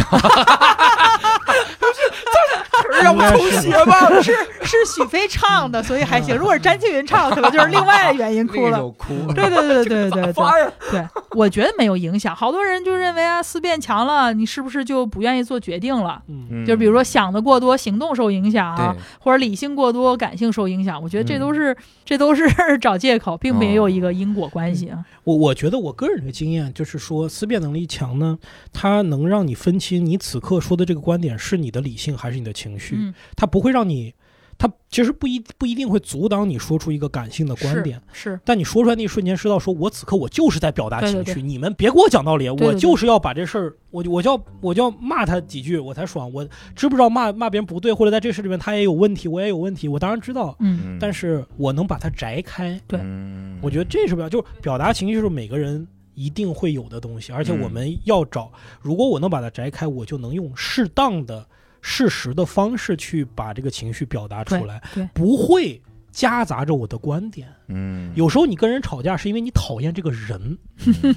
[3.03, 4.09] 让我重写吧。
[4.23, 4.33] 是
[4.63, 6.37] 是许飞唱的，所以还行。
[6.37, 8.81] 如果是詹青云唱，可能就是另外的原因 哭了。
[8.91, 9.15] 哭。
[9.35, 10.73] 对对对对对对对？
[10.91, 12.35] 对，我觉得没有影响。
[12.35, 16.21] 好多人就认为啊，思辨强了，你是不是就不愿意做决定了？
[16.29, 21.01] 嗯就比如说想的过多，行动受影响，啊，或者理性过多，感性受影响。
[21.01, 22.45] 我觉得这嗯都是、这都是
[22.81, 24.99] 找借口，并没有一个因果关系啊。
[25.25, 28.39] 我我觉得我个人的经验就是说，思辨能力强呢，
[28.73, 34.15] 它能让你分清你此刻说的这个观点是你的理性还是你的情绪，嗯，它不会让你，
[34.59, 38.01] 它其实不一不一定会阻挡你说出一个感性的观点。
[38.13, 38.39] 是。
[38.45, 46.33] 但你说出来那一瞬间，知道说我此刻我就是在表达情绪，对对你们别给我讲道理，对对我就是要把这事儿，我就我就要我就要骂他几句，我才爽。
[46.33, 53.01] 我知不知道骂骂别人不对，或者在这事里面他也有问题，我也有问题，我当然知道，嗯但是我能把它摘开，对。
[53.03, 53.59] 嗯。
[53.63, 57.61] 我觉得这是表就是表达情绪是每个人一定会有的东西，而且嗯。
[57.61, 61.47] 我们要找，如果我能把它摘开，我就能用适当的、
[61.89, 65.81] 适时的方式去把这个情绪表达出来，对不会
[66.11, 67.47] 夹杂着我的观点。
[67.69, 70.59] 嗯有时候你跟人吵架是因为你讨厌这个人，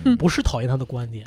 [0.03, 1.25] 嗯不是讨厌他的观点。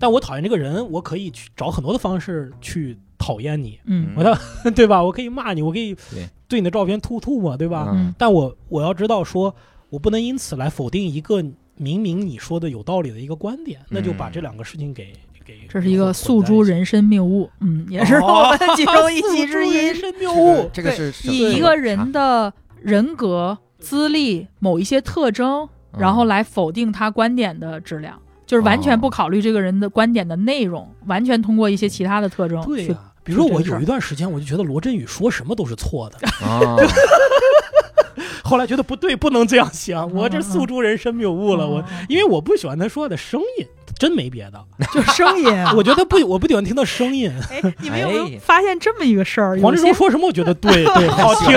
[0.00, 4.36] 但我讨厌这个人，我可以去找很多的方式去讨厌你，嗯我的
[4.74, 5.00] 对吧？
[5.00, 7.92] 我可以骂你，我可以对对你的照片吐吐嘛，对吧？
[7.94, 9.54] 嗯但我我要知道说，
[9.90, 11.40] 我不能因此来否定一个
[11.76, 15.12] 明明你说的有道理的一个观点，那就把这两个事情给
[15.44, 19.94] 给这是一个诉诸人身谬误，嗯，也是哦我们其中一 期之一人。
[19.94, 20.70] 身谬误。
[20.72, 25.62] 这个是以一个人的人格、资历、某一些特征，
[25.92, 36.76] 嗯然后来否定他观点的质量，就是完全不考虑这个人的观点的内容，完全通过一些其他的特征对呀、比如说我有一段时间，我就觉得罗振宇说什么都是错的，啊，
[38.42, 41.68] 后来觉得不对，不能这样想，我这诉诸人身谬误了。
[41.68, 43.66] 我嗯因为我不喜欢他说的声音，
[43.98, 44.62] 真没别的，
[44.92, 45.72] 就声音啊。
[45.76, 47.32] 我觉得不，我不喜欢听到声音。
[47.50, 48.28] 哎，你们有没哎。
[48.32, 49.58] 有发现这么一个事儿？
[49.60, 51.52] 黄志忠说什么，我觉得对对， 好听，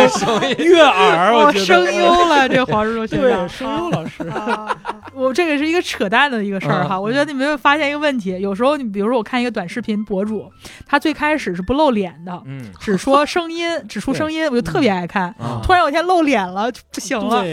[0.65, 4.75] 悦耳，我声优了，这黄志忠学对长，声优老师，啊，
[5.13, 6.95] 我这个是一个扯淡的一个事儿哈。
[6.95, 7.01] 嗯。
[7.01, 10.51] 我觉得你没有发现一个问题，有时候你比如说我看一个短视频博主，
[10.85, 12.71] 他最开始是不露脸的，嗯。
[12.79, 15.23] 只说声音，只出声音，我就特别爱看。
[15.39, 15.61] 啊。
[15.63, 17.43] 突然有一天露脸了，就不行了。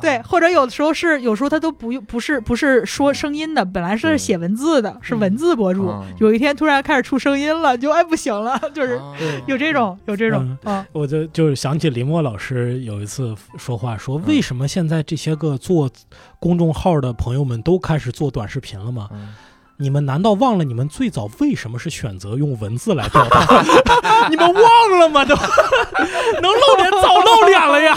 [0.00, 9.14] 对，或者有的时候是，有时候他都不用，不是不是说声音的，本来是写文字的，是文字博主嗯，有一天突然开始出声音了，就哎不行了，就是啊。
[9.46, 15.90] 有这种有这种啊，我就就是想起林墨老师有一次说话说，为什么现在这些个做
[16.38, 19.08] 公众号的朋友们都开始做短视频了吗？
[19.12, 19.34] 嗯。
[19.80, 23.62] 你们难道忘了你们最早为什么是选择用文字来表达？
[24.28, 25.24] 你们忘了吗？
[25.24, 25.36] 都？
[26.42, 27.96] 能露脸早露脸了呀！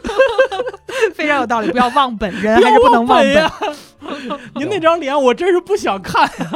[1.14, 3.50] 非常有道理，不要忘本，人不还是不能忘本！
[4.54, 6.50] 您那张脸我真是不想看呀。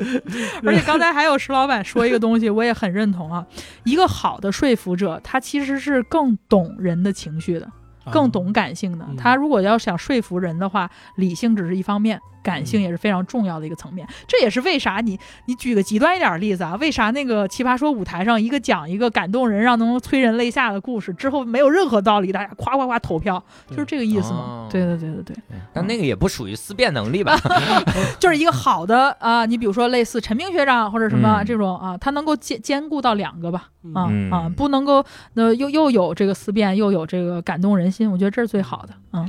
[0.64, 3.44] 而且刚才还有石老板说一个东西，我也很认同啊。
[3.84, 7.68] 一个好的说服者，他其实是更懂人的情绪的，
[8.10, 9.06] 更懂感性的。
[9.16, 14.06] 他如果要想说服人的话，理性只是一方面，感性也是非常重要的一个层面。
[14.28, 24.68] 这也是为啥你你举个极端一点的例子啊，为啥那个奇葩说舞台上一个讲一个感动人、让能催人泪下的故事之后没有任何道理，大家夸夸夸投票，就是这个意思嘛哦。
[24.70, 25.36] 对对对对对。
[25.72, 27.36] 但那个也不属于思辨能力吧？
[28.20, 39.28] 就是一个好的啊、你比如说类似陈明学长或者什么嗯这种啊，他能够兼兼顾到两个吧，啊嗯啊，不能够那又又有这个思辨，又有这个感动人心，我觉得这是最好的，嗯，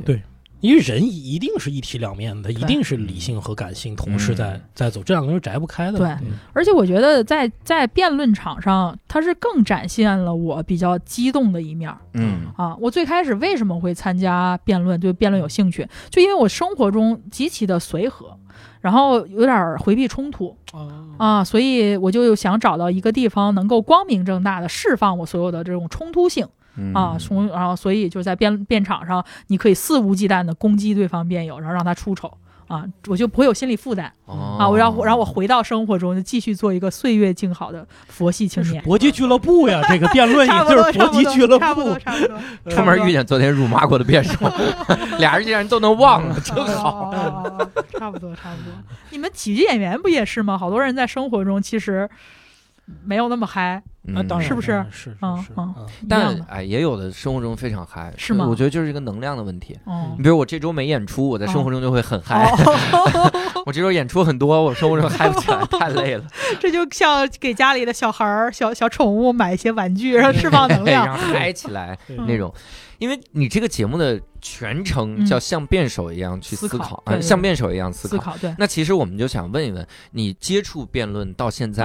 [0.60, 5.99] 因为人一定是一体两面的，一定是理性和感性同时在嗯在走，这两个是摘不开的。
[5.99, 12.76] 对嗯而且我觉得在在辩论场上，他是更展现了我比较激动的一面儿嗯啊。
[12.80, 18.36] 我最开始为什么会参加辩论，对辩论有兴趣，就因为我生活中极其的随和，
[18.82, 26.47] 然后有点儿回避冲突，啊啊，所以我就想找到一个地方能够光明正大的释放我所有的这种冲突性
[26.78, 32.32] 嗯啊，从然后所以就在辩辩场上，你可以肆无忌惮的攻击对方辩友，然后让他出丑
[32.68, 38.84] 啊，我就不会有心理负担哦啊，我让然后我回到生活中，就继续做一个岁月静好的佛系青年。
[38.84, 42.00] 搏击俱乐部呀， 这个辩论也就是搏击俱乐差不多，部。
[42.00, 42.38] 差不多。
[42.70, 44.52] 出门遇见昨天辱骂过的辩手，
[45.18, 47.10] 俩人竟然都能忘了，真好。
[47.10, 48.74] 哦哦哦哦差不多，差不多。
[49.12, 50.58] 你们喜剧演员不也是吗？
[50.58, 52.08] 好多人在生活中其实
[53.06, 54.48] 没有那么嗨，嗯当然。
[54.48, 54.86] 是不是？
[54.90, 55.18] 是是是。
[55.22, 55.46] 嗯。
[55.58, 55.76] 嗯。
[56.08, 58.46] 但哎，也有的生活中非常嗨，是吗？
[58.48, 59.78] 我觉得就是一个能量的问题。
[59.86, 60.14] 哦。
[60.18, 62.46] 你比如我这周没演出，我在生活中就会很嗨；
[62.94, 63.32] 哦，
[63.66, 66.26] 我这周演出很多，我生活中嗨不起来，太累了，
[66.60, 71.06] 这就像给家里的小孩儿、小小宠物买一些玩具，然后释放能量。
[71.06, 72.54] 然 后嗨起来那种。
[73.00, 75.26] 因为你这个节目的全程嗯。
[75.26, 78.18] 叫像辩手一样去思思考，啊，像辩手一样思考。
[78.18, 78.56] 思考对。
[78.58, 81.84] 那其实我们就想问一问，你接触辩论到现在，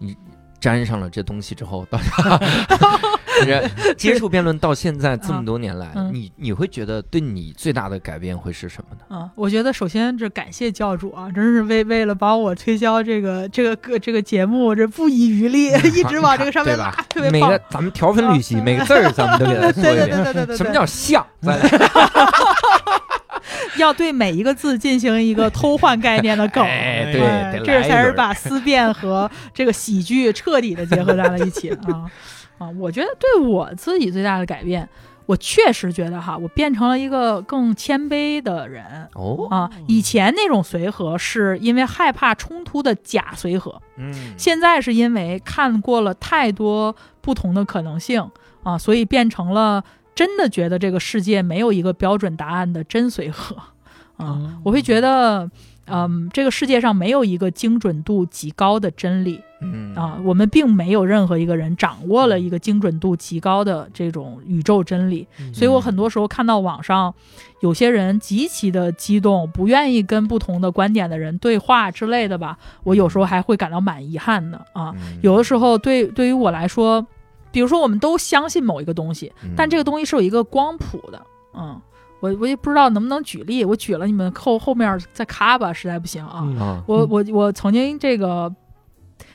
[0.00, 0.06] 啊，
[0.60, 1.98] 沾上了这东西之后，到
[3.42, 9.16] 这接触辩论到现在这么多年来，嗯你你会觉得对你最大的改变会是什么呢？
[9.16, 17.64] 啊，我觉得首先这感谢教主啊，真是为为了帮我推销这个这个个这个节目，这不遗余力， 一直往这个上面拉对吧， 特别棒每个。
[17.70, 20.08] 咱们条分缕析，每个字儿咱们都给他对说一遍。
[20.10, 21.26] 对对对对对，什么对叫像？
[23.72, 26.62] 咱要对每一个字进行一个偷换概念的梗？
[26.64, 32.10] 哎，哎对，哎这才是把思辨和这个喜剧彻底的结合在了一起啊
[32.58, 32.68] 啊！
[32.78, 34.88] 我觉得对我自己最大的改变，
[35.26, 39.70] 我确实觉得哈，我变成了一个更谦卑的人哦，啊。
[39.86, 48.30] 以前那种随和是因为害怕冲突的假随和，嗯，现在是因为看过了太多不同的可能性
[48.62, 49.82] 啊，所以变成了
[50.14, 53.56] 真的觉得这个世界没有一个标准答案的真随和
[54.16, 54.36] 啊。
[54.36, 55.50] 嗯我会觉得，
[55.86, 65.26] 嗯，这个世界上没有一个精准度极高的真理嗯啊，我们并没有任何一个人掌握了一个精准度极高的这种宇宙真理。
[65.38, 67.14] 嗯所以我很多时候看到网上
[67.60, 74.94] 有些人极其的激动，不愿意跟不同的观点的人对话之类的吧，我有时候还会感到蛮遗憾的啊。
[74.96, 77.06] 嗯有的时候对对于我来说，
[77.52, 79.50] 比如说我们都相信某一个东西，嗯。
[79.56, 81.20] 但这个东西是有一个光谱的，
[81.54, 81.80] 嗯，
[82.20, 86.40] 我我也不知道能不能举例，我举了你们后后面再咔吧，实在不行啊。
[86.42, 86.58] 嗯。
[86.58, 88.54] 啊，我我我曾经这个，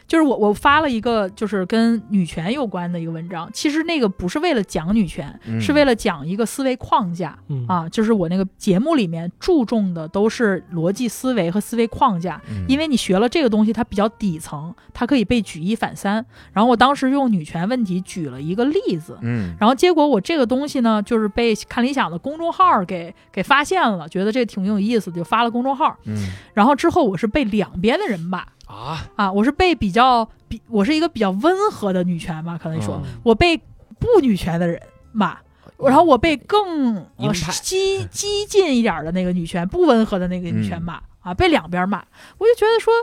[0.08, 7.38] 就是我我发了一个就是跟女权有关的一个文章，其实那个不是为了讲女权，嗯是为了讲一个思维框架。
[7.50, 16.24] 嗯啊，就是我那个节目里面注重的都是逻辑思维和思维框架，嗯因为你学了这个东西，它比较底层，它可以被举一反三。
[16.54, 25.98] 然后我当时用女权问题举了一个例子，嗯然后结果我这个东西呢，就是被看理想的公众号给给发现了，觉得这挺有意思的，就发了公众号。
[26.06, 26.16] 嗯
[26.54, 33.20] 然后之后我是被两边的人骂啊，啊，我是被比较比我是一个比较温和的女权吧，可能说、嗯。
[33.24, 33.58] 我被
[34.00, 35.38] 不女权的人骂。
[35.78, 40.82] 然后我被更呃鹰派激激进一点的那个女权，不温和的那个女权嗯。
[40.82, 42.02] 骂、啊，被两边骂，
[42.38, 42.94] 我就觉得说，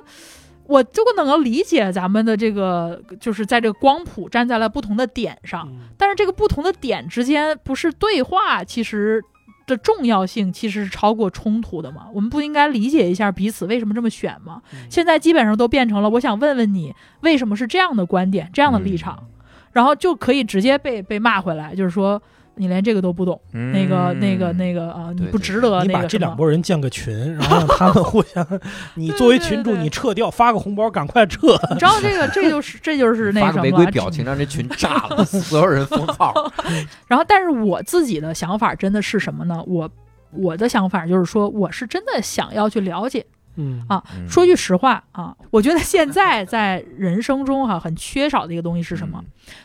[0.65, 5.91] 我就不能够理解咱们的这个，就是在这个光谱站在了不同的点上，嗯。
[5.99, 9.23] 但是这个不同的点之间不是对话，其实
[9.67, 12.07] 的重要性其实是超过冲突的嘛？
[12.13, 14.63] 我们不应该理解一下彼此为什么这么选吗？
[14.73, 19.27] 嗯现在基本上都变成了，我想问问你，为什么是这样的观点、这样的立场，
[19.73, 22.21] 然后就可以直接被被骂回来，就是说
[22.55, 26.27] 你连这个都不懂，嗯那个那个那个啊，你不值得你把这那个什么。
[26.27, 28.47] 两拨人建个群， 然后让他们互相，
[28.95, 31.57] 你作为群主，你撤掉，发个红包，赶快撤。
[31.71, 36.35] 你知道这个，这就是这就是那发什么发个违规表情，让这群炸了， 所有人封号。
[37.09, 39.63] 然后，但是我自己的想法真的是什么呢？
[39.67, 39.91] 我
[40.33, 43.25] 我的想法就是说，我是真的想要去了解。
[43.57, 49.23] 嗯啊嗯说句实话啊，我觉得现在在人生中哈、很缺少的一个东西是什么？？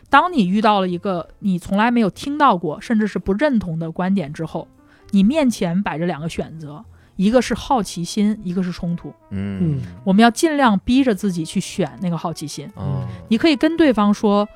[0.10, 4.68] 当你遇到了一个你从来没有听到过，甚至是不认同的观点之后，
[5.12, 6.84] 你面前摆着两个选择，
[7.16, 9.14] 一个是好奇心，一个是冲突。
[9.30, 12.70] 嗯我们要尽量逼着自己去选那个好奇心。
[12.78, 14.48] 嗯你可以跟对方说，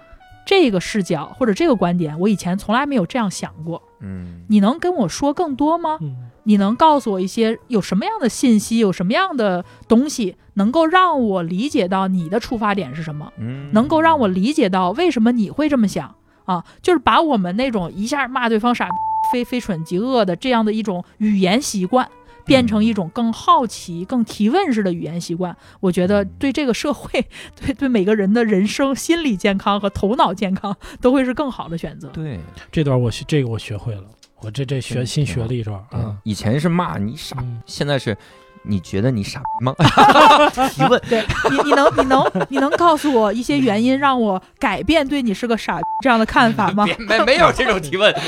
[0.45, 3.81] 这个视角或者这个观点，我以前从来没有这样想过。
[4.01, 5.97] 嗯你能跟我说更多吗？
[6.01, 16.15] 嗯你能告诉我一些有什么样的信息，有什么样的东西，能够让我理解到你的出发点是什么，嗯能够让我理解到为什么你会这么想
[16.45, 16.63] 啊？
[16.81, 18.89] 就是把我们那种一下骂对方傻、
[19.31, 22.07] 非非蠢即恶的这样的一种语言习惯。
[22.43, 27.23] 变成一种更好奇、更提问式的语言习惯，我觉得对这个社会、
[27.55, 32.09] 对对每个人的人生、心理健康和头脑健康都会是更好的选择。
[32.09, 32.39] 对，
[32.71, 34.03] 这段我学这个我学会了，
[34.43, 36.15] 我这这学嗯新学了一招嗯啊。
[36.23, 38.17] 以前是骂你傻，嗯现在是
[38.63, 39.73] 你觉得你傻逼吗？
[40.69, 46.85] 提问，对你，你能你能你能告诉我一些原因，让我改变对你是个傻这样的看法吗？
[46.97, 48.13] 别没没有这种提问，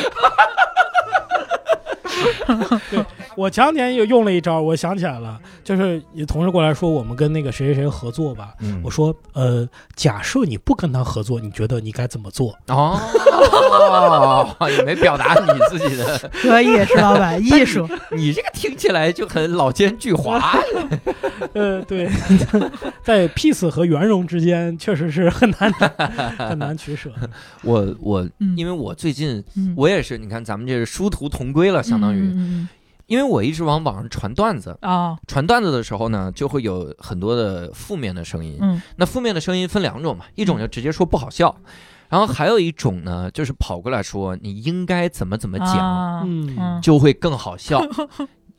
[3.35, 12.57] 我前两天又用了一招，我想起来了，就是有同事过来说我们跟那个谁谁谁合作吧，嗯我说呃，假设你不跟他合作，你觉得你该怎么做？
[12.67, 12.99] 哦，
[14.69, 20.41] 也没表达你自己的， 可以，石老板，艺术，你这个听起来就很老奸巨猾。
[21.53, 22.09] 呃，对，
[23.03, 25.71] 在 peace 和圆融之间，确实是很难
[26.37, 27.11] 很难取舍。
[27.63, 32.67] 我我嗯因为我最近嗯，我也是，你看咱们这是殊途同归了，相当于，嗯
[33.07, 38.57] 因为我一直往网上传段子，嗯啊，传段子的时候呢，就会有很多的负面的声音。
[38.61, 38.81] 嗯。
[38.95, 41.55] 那负面的声音分两种嘛，一种就直接说不好笑，
[42.09, 47.81] 然后还有一种呢，就是跑过来说你应该怎么怎么讲，就会更好笑。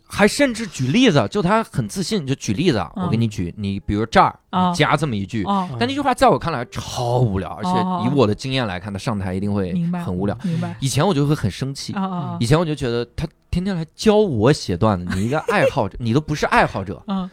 [0.06, 3.04] 还甚至举例子，就他很自信，就举例子啊，嗯。
[3.04, 4.38] 我给你举，你比如这儿，
[4.74, 9.72] 加这么一句，啊，但那句话在我看来超无聊，而且哦以我的经验来看，他上台一定会
[10.04, 10.38] 很无聊。
[10.44, 10.76] 明白。
[10.78, 11.94] 以前我就会很生气
[12.38, 17.30] 以前我就觉得他天天来教我写段子，你一个爱好者，你都不是爱好者， 嗯。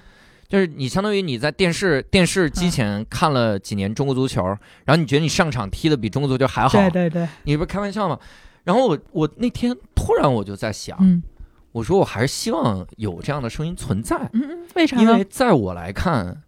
[0.48, 4.45] 就是你相当于你在电视电视机前看了几年中国足球，
[4.85, 8.19] 然后你觉得你上场踢的比中国足球还好，对对对，你不是开玩笑吗？
[8.64, 11.23] 然后我我那天突然我就在想，嗯。
[11.72, 15.02] 我说我还是希望有这样的声音存在，嗯嗯，为啥呢？
[15.02, 15.23] 因为？
[15.23, 16.43] 在我来看，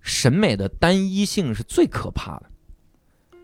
[0.00, 2.42] 审美的单一性是最可怕的。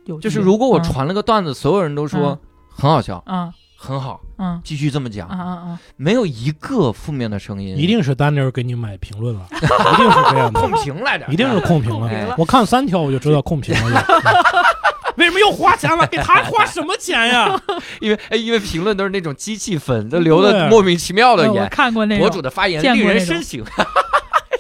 [0.07, 0.83] 有就是如果我嗯。
[0.83, 2.37] 传了个段子，所有人都说
[2.69, 4.61] 很好笑，嗯很好，嗯。
[4.65, 5.29] 继续这么讲。
[5.29, 12.35] 啊，啊啊，没有一个负面的声音，一定是丹尼尔给你买评论了， 一定是这样的，控评来着，一定是控评了。
[12.39, 14.05] 我看三条我就知道控评了。
[15.17, 16.07] 为什么又花钱了？
[16.09, 17.59] 给他花什么钱呀？
[18.01, 23.65] 因为哎，因为评论都是那种机器粉，都留的莫名其妙的嗯我言，看过那，博主的发言令人深省，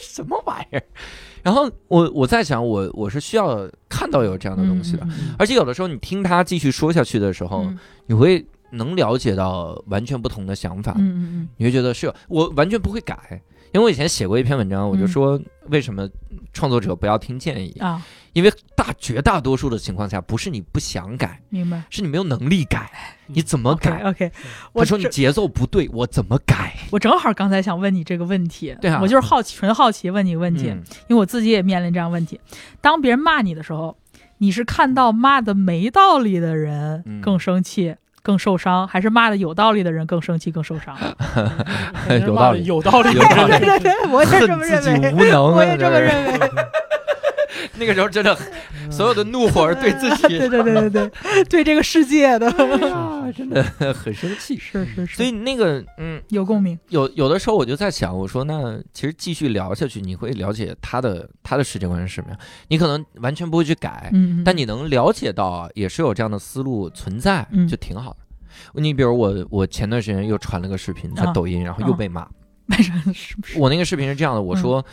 [0.01, 0.83] 什么玩意儿？
[1.43, 5.35] 然后我我在想，我我是需要看到有这样的东西的，嗯嗯。
[5.39, 7.79] 而且有的时候你听他继续说下去的时候，嗯。
[8.07, 13.41] 你会能了解到完全不同的想法，嗯嗯你会觉得是我完全不会改。
[13.73, 16.09] 因为我以前写过一篇文章，我就嗯说为什么
[16.53, 18.03] 创作者不要听建议，嗯啊，
[18.33, 21.83] 因为大绝大多数的情况下，不是你不想改，明白。
[21.91, 22.91] 是你没有能力改，
[23.27, 26.75] 你怎么改？OK，他我正说你节奏不对，我怎么改？
[26.91, 32.41] 我正好刚才想问你这个问题，对啊我就是好奇，纯好奇问你个问题，嗯因为我自己也面临这样问题。
[32.81, 33.95] 当别人骂你的时候，
[34.39, 37.95] 你是看到骂的没道理的人嗯更生气、
[38.27, 40.97] 更受伤，还是骂的有道理的人更生气、更受伤？
[42.27, 42.65] 有道理。
[42.65, 43.57] 有道理， 有道理。
[43.59, 46.41] 对对对，我也这么认恨自己为，无能啊，我也这么认为。
[47.79, 48.37] 那个时候真的
[48.91, 52.51] 所有的怒火是对自己 对对对对对，对这个世界的，
[52.93, 53.63] 啊，真的
[53.95, 54.59] 很生气。
[54.59, 56.79] 是是是，所以那个嗯，有共鸣。
[56.89, 62.39] 有有的时候我就在想，我说那其实继续聊下去，你会了解他的他的世界观是什么样。
[62.69, 64.11] 你可能完全不会去改，
[64.45, 68.19] 但你能了解到啊，也是有这样的思路存在，嗯就挺好的。
[68.81, 72.27] 你比如我，我前段时间又传了个视频在啊抖音，然后又被骂。
[72.69, 73.59] 为啥是不是？
[73.59, 74.85] 我那个视频是这样的，我嗯说、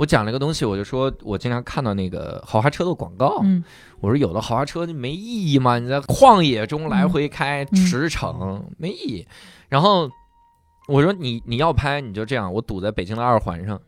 [0.00, 3.62] 我讲了一个东西，我就说我经常看到那个豪华车的广告，嗯
[4.00, 9.26] 我说有的豪华车就没意义嘛，你在旷野中来回开嗯驰骋、没意义。
[9.68, 10.10] 然后
[10.88, 13.78] 我说你你要拍你就这样，我堵在北京的二环上。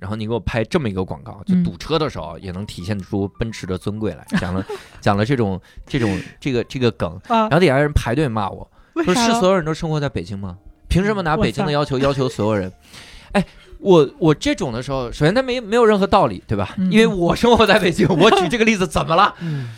[0.00, 4.64] 然后你给我拍这么一个广告，就嗯堵车的时候也能体现出奔驰的尊贵来，讲了
[5.02, 10.56] 讲了这种这种这个这个梗，啊然，后底下人排队骂我，为啥呢说是所有人都生活在北京吗？
[10.88, 12.72] 凭什么拿北京的要求要求所有人？
[13.32, 13.44] 哎，
[13.82, 16.74] 我我这种的时候，首先他没没有任何道理，对吧？
[16.78, 19.34] 嗯因为我生活在北京， 我举这个例子怎么了？
[19.40, 19.70] 嗯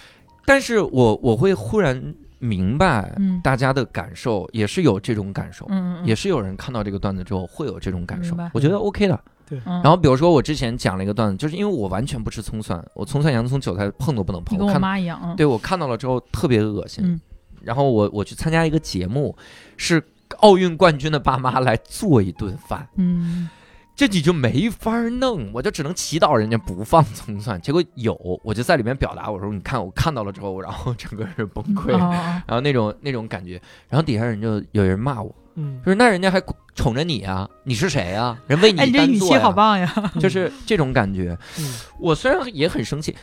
[0.47, 5.67] 但是我我会忽然明白嗯大家的感受，也是有这种感受，
[6.05, 9.19] 也是有人看到这个段子之后会有这种感受，我觉得 OK 的。
[9.47, 17.05] 对，然后比如说我之前讲了一个段子，就是因为我完全不吃葱蒜，我葱蒜、洋葱、韭菜碰都不能碰，跟我看妈一样，嗯，对我看到了之后特别恶心。
[17.05, 17.21] 嗯
[17.63, 19.35] 然后我我去参加一个节目，
[19.79, 20.03] 是
[20.41, 23.49] 奥运冠军的爸妈来做一顿饭，嗯
[23.97, 27.59] 这你就没法弄，我就只能祈祷人家不放葱蒜。
[27.63, 36.43] 结果有，我就在里面表达我说，你看我看到了之后，然后整个人崩溃，啊然后那种那种感觉，然后底下人就有人骂我，嗯就是那人家还
[36.75, 38.37] 宠着你啊，你是谁啊？
[38.49, 39.93] 人为你哎，你这语气好棒呀！
[40.19, 41.39] 就是这种感觉。
[41.59, 43.15] 嗯我虽然也很生气，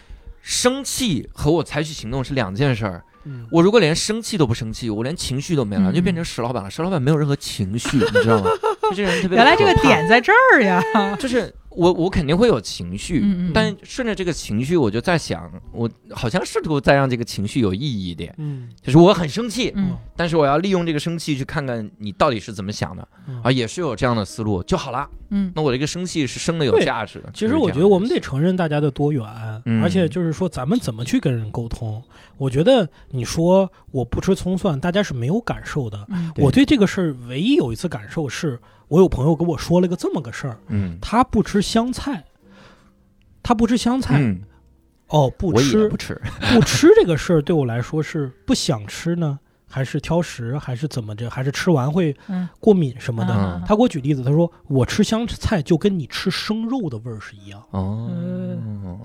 [0.41, 3.03] 生气和我采取行动是两件事儿。
[3.25, 6.69] 嗯我如果连生气都不生气，我连情绪都没了，嗯就变成石老板了。
[6.69, 8.49] 石老板没有任何情绪，你知道吗？
[8.83, 10.81] 就这人特别原来这个点在这儿呀！
[11.19, 25.07] 就是我我肯定会有情绪，嗯嗯但顺着这个情绪，我就在想，我好像试图再让这个情绪有意义一点，嗯就是我很生气，嗯但是我要利用这个生气去看看你到底是怎么想的嗯啊，也是有这样的思路就好了。
[25.33, 27.29] 嗯那我这个生气是生的有价值的。
[27.33, 29.25] 其实我觉得我们得承认大家的多元，
[29.65, 32.03] 嗯而且就是说咱们怎么去跟人沟通。
[32.37, 36.05] 我觉得你说我不吃葱蒜，大家是没有感受的。
[36.09, 38.59] 嗯对我对这个事儿唯一有一次感受是，
[38.91, 40.97] 我有朋友跟我说了个这么个事儿，嗯。
[41.01, 42.25] 他不吃香菜，
[43.41, 44.41] 他不吃香菜，嗯，
[45.07, 46.21] 哦，不吃不吃，
[46.53, 52.49] 不吃这个事儿对我来说是不想吃呢，还是挑食，还是怎么着，还是吃完会嗯。
[52.59, 53.33] 过敏什么的？
[53.33, 57.63] 嗯他给我举例子，他说我吃香菜就跟你吃生肉的味儿是一样。
[57.71, 58.99] 哦，嗯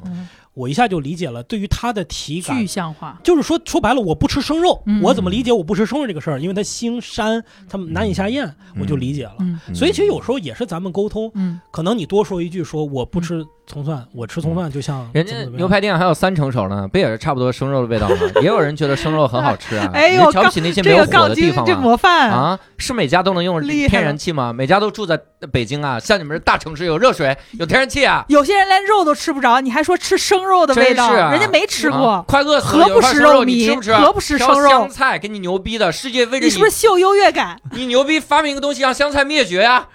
[0.57, 6.41] 我一下就理解了，对于他的体感具，象化，就是说说白了，我不吃生肉，嗯我怎么理解我不吃生肉这个事儿？
[6.41, 9.35] 因为它腥膻，它难以下咽，嗯我就理解了。
[9.41, 18.17] 嗯所以其实有时候也是咱们沟通，嗯可能你多说一句说我不吃葱蒜，我吃葱蒜就像人家牛排店还有三成熟呢，不也是差不多生肉的味道吗？
[18.41, 19.91] 也有人觉得生肉很好吃啊。
[19.93, 21.75] 哎呦你瞧不起那些没有火的地方吗？
[21.75, 24.53] 这模范，啊，是每家都能用天然气吗？
[24.55, 25.21] 每家都住在
[25.53, 33.91] 北京啊，像你们这大城市有热水有天然气啊，有些人连肉都吃不着，你还说吃生肉的味道，啊人家没吃啊过，快饿死了，何不吃不吃？
[33.91, 37.61] 啊何不食生肉香菜给你牛逼的，世界为着你是不是秀优越感？
[37.73, 39.87] 你牛逼发明一个东西让香菜灭绝呀、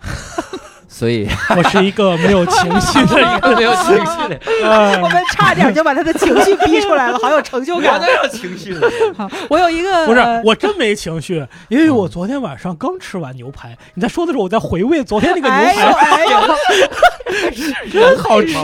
[0.88, 8.06] 所以我是一个没有情绪的一个 没有情绪的，呃我们差点就把他的情绪逼出来了，好有成就感我。
[8.06, 8.88] 有情绪的。
[9.16, 13.76] 好，我有一个不是呃，我真没情绪，因为我昨天晚上刚吃完牛排。
[13.94, 16.40] 你在说的时候，我在回味昨天那个牛哎呦排，哎呦，
[17.92, 18.54] 真好吃。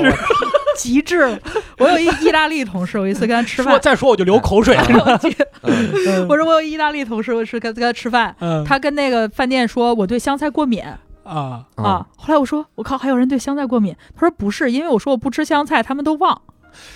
[0.81, 1.39] 极致！
[1.79, 4.75] 我有一意大利同事，我有一次跟他吃说饭，再说我就流口水。
[4.89, 5.21] 了
[6.29, 10.83] 我说我有意大利同事，我是跟跟他吃饭，嗯他跟那个饭店说我对香菜过敏
[11.23, 12.07] 啊，啊。
[12.17, 13.95] 后来我说我靠，还有人对香菜过敏？
[14.15, 16.41] 他说不是，因为我说我不吃香菜，他们都忘。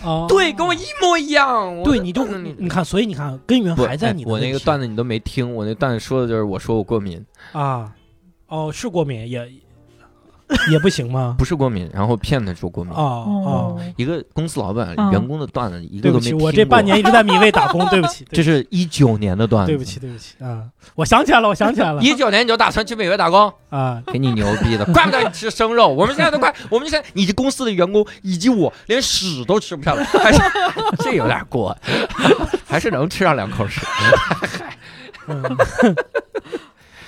[0.04, 1.82] 哦，对，跟我一模一样。
[1.82, 7.90] 对，你就嗯你看，所以你看，根源还在你我那个段子你都没听，我那段子说的就是我说我过敏，啊，
[8.46, 9.52] 哦，是过敏也
[10.70, 11.34] 也不行吗？
[11.38, 12.92] 不是过敏，然后骗他说过敏。
[12.94, 13.24] 哦
[13.78, 16.46] 哦，一个公司老板、嗯员工的段子一个对不起，都没听过。
[16.48, 20.64] 我这半年一直在米味打工， 对不起，这是一九年的段子，对不起，对不起啊！
[20.94, 24.02] 我想起来了，我想起来了一九年你就打算去美国打工，啊！
[24.06, 25.88] 给你牛逼的，怪不得你吃生肉。
[25.92, 30.40] 我们现在都快，我们现在你这公司的员工以及我连屎都吃不上了，还是
[30.98, 31.76] 这有点过，
[32.66, 33.80] 还是能吃上两口屎。
[35.26, 35.42] 嗯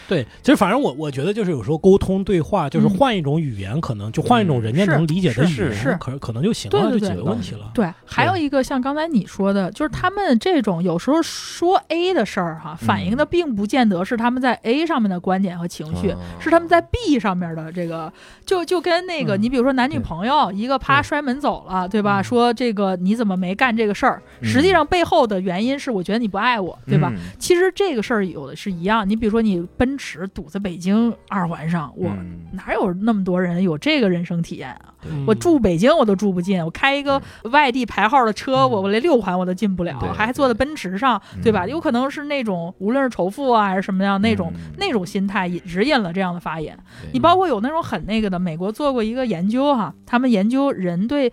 [0.09, 7.71] 对，其实反正我我觉得就是有时候沟通对话，就是嗯换一种语言，可能就换一种人家能理解的语言，可可能就行了，对对对就解决问题了。
[7.75, 18.13] 对，还有一个像刚才你说的，就是他们这种有时候说 A 的事儿哈，反映的并不见得是他们在 A 上面的观点和情绪，哦是他们在 B 上面的这个，
[18.45, 22.21] 就就跟那个嗯你比如说男女朋友，一个啪摔门走了，对吧？
[22.21, 24.23] 嗯说这个你怎么没干这个事儿？
[24.41, 27.11] 嗯实际上背后的原因是我觉得你不爱我，对吧？
[27.15, 32.41] 嗯其实这个事儿有的是一样，你比如说你奔驰堵在北京二环上，我嗯。
[32.53, 34.95] 哪有那么多人有这个人生体验啊？
[35.09, 35.25] 嗯。
[35.27, 37.21] 我住北京我都住不进，我开一个
[37.51, 38.71] 外地牌号的车，嗯。
[38.71, 41.43] 我我连六环我都进不了对，还坐在奔驰上，嗯。
[41.43, 41.67] 对吧？
[41.67, 44.73] 有可能是那种无论是仇富啊还是什么样那种嗯。
[44.79, 46.79] 那种心态引指引了这样的发言。
[47.13, 51.33] 你包括有那种很那个的，美国做过一个研究哈，他们研究人对。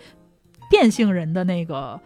[0.69, 1.99] 变性人的那个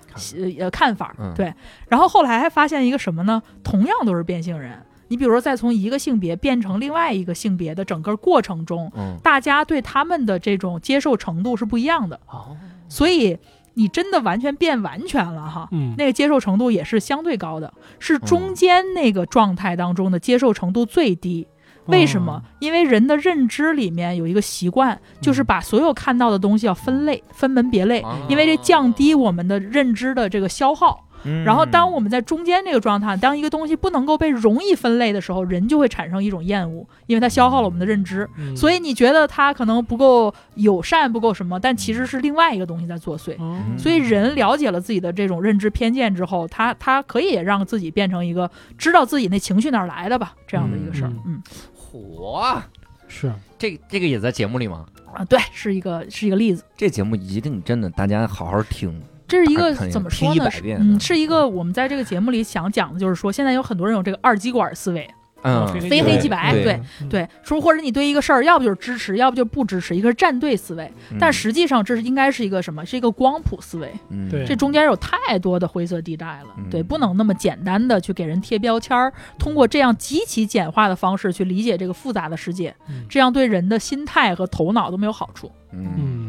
[0.59, 1.53] 呃看法嗯，对，
[1.87, 3.41] 然后后来还发现一个什么呢？
[3.63, 4.73] 同样都是变性人，
[5.07, 12.19] 你比如说在从一个性别变成另外一个性别的整个过程中，嗯大家对他们的这种接受程度是不一样的。
[12.27, 12.55] 哦
[12.89, 13.37] 所以
[13.73, 21.47] 你真的完全变完全了哈，嗯那个接受程度也是相对高的，是中间那个状态当中的接受程度最低。
[21.85, 22.43] 为什么？
[22.59, 31.06] 因为人的认知里面有一个习惯，就是把所有看到的东西要分类、分门别类，哦因为这降低我们的认知的这个消耗。
[31.23, 38.29] 嗯然后，当我们在中间这个状态，当一个东西不能够被容易分类的时候，人就会产生一种厌恶，因为它消耗了我们的认知。
[38.37, 43.35] 嗯所以你觉得它可能不够友善，不够什么，但其实是另外一个东西在作祟。
[43.39, 51.11] 嗯所以人了解了自己的这种认知偏见之后，他他可以让自己变成一个知道自己那情绪哪儿来的吧，这样的一个事儿。
[51.25, 51.41] 嗯
[51.73, 52.61] 火，
[53.07, 54.85] 是这这个也在节目里吗？
[55.13, 56.63] 啊，对，是一个是一个例子。
[56.75, 59.01] 这节目一定真的大家好好听。
[59.27, 60.49] 这是一个怎么说呢？
[60.79, 65.09] 嗯，是一个我们在这个节目里想讲的，就是说现在有很多人有这个二极管思维。
[65.43, 72.83] 嗯，非非黑即白，对对对，说或者你对一个事儿，要不就是支持，要不就不支持，一个是站队思维，但实际上这是应该是一个什么？
[72.83, 85.51] 是一个光谱思维，嗯对这中间有太多的灰色地带了，嗯对，不能那么简单的去给人贴标签儿，通过这样极其简化的方式去理解这个复杂的世界，嗯这样对人的心态和头脑都没有好处。
[85.71, 86.26] 嗯嗯，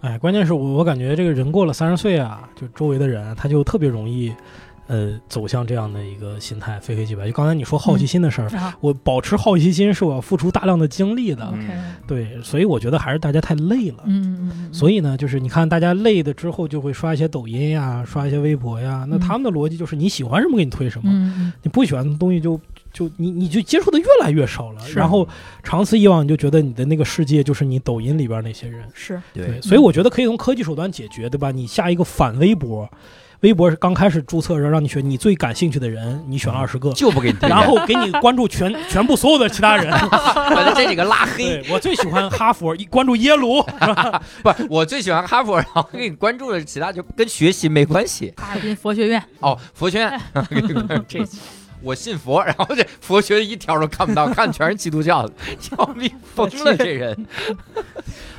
[0.00, 4.32] 哎，关键是我我感觉这个人过了三十岁啊，就周围的人啊他就特别容易，
[4.86, 7.26] 呃，走向这样的一个心态，非黑即白。
[7.26, 13.98] 就刚才你说好奇心的事儿，啊我保持好奇心是我要付出大量的精力的，嗯对，所以我觉得还是大家太累了。
[14.06, 19.04] 嗯所以呢，就是你看大家累的之后，就会刷一些抖音呀，刷一些微博呀。
[19.06, 22.58] 那嗯他们的逻辑就是你喜欢什么给你推什么，你不喜欢的东西就
[22.92, 24.80] 就你你就接触的越来越少了。
[24.94, 25.26] 然后
[25.62, 28.86] 长此以往，你就觉得你的那个世界就是你抖音里边那些人。
[28.94, 31.50] 是，对，所以我觉得可以用科技手段解决，对吧？
[31.50, 32.88] 你下一个反微博，
[33.40, 36.92] 微博是刚开始注册时候让你选你最感兴趣的人，你选了二十个。
[36.92, 41.64] 就不给你， 然后给你关注全全部所有的其他人， 把这几个拉黑。
[41.70, 43.62] 我最喜欢哈佛，一关注耶鲁，
[44.42, 48.32] 不，我最喜欢哈佛，然后给你关注的其他就跟学习没关系。
[48.36, 50.20] 哈尔滨佛学院，哦，佛学院，
[51.08, 51.24] 这
[51.82, 55.32] 我信佛， 然后这佛学一条都看不到，看全是基督教的，
[55.78, 57.26] 要命疯了这人。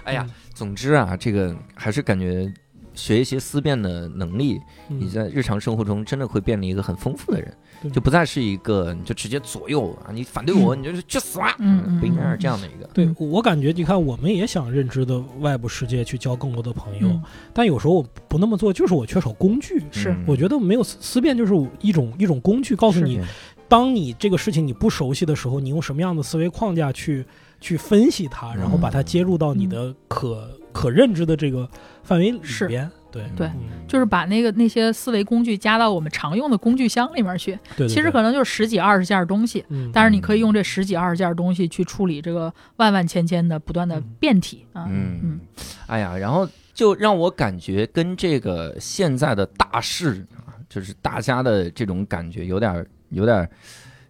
[0.03, 2.51] 哎呀，总之啊，这个还是感觉
[2.93, 7.55] 学一些思辨的能力，你嗯在日常生活中真的会变成一个很丰富的人，对
[7.89, 12.87] 就不再是一个你就直接左右啊，你反对我你就是去死吧，嗯嗯不应该是这样的一个。
[12.93, 17.23] 对我感觉，你看，我们也想认知的外部世界去交更多的朋友，嗯。
[17.53, 19.81] 但有时候我不那么做，就是我缺少工具。
[19.91, 20.11] 是。
[20.11, 20.23] 嗯。
[20.27, 23.19] 我觉得没有思思辨就是一种一种工具，告诉你，
[23.67, 27.25] 当你这个事情你不熟悉的时候，你用什么样的思维框架去
[27.59, 31.67] 去分析它，然后把它接入到你的可、可认知的这个
[32.03, 32.89] 范围里边。
[33.11, 33.85] 对对嗯。
[33.87, 44.03] 就是把那个那些思维工具加到我们常用的工具箱里面去，对对其实可能就是十几二十件东西，嗯，但是你可以用这十几二十件东西去处理这个万万千千的不断的嗯。
[44.19, 44.87] 变体啊。
[44.89, 45.19] 嗯。
[45.23, 45.39] 嗯，
[45.87, 53.49] 哎呀，然后就让我感觉跟这个现在的大势啊，就是大家的这种感觉有点有点儿，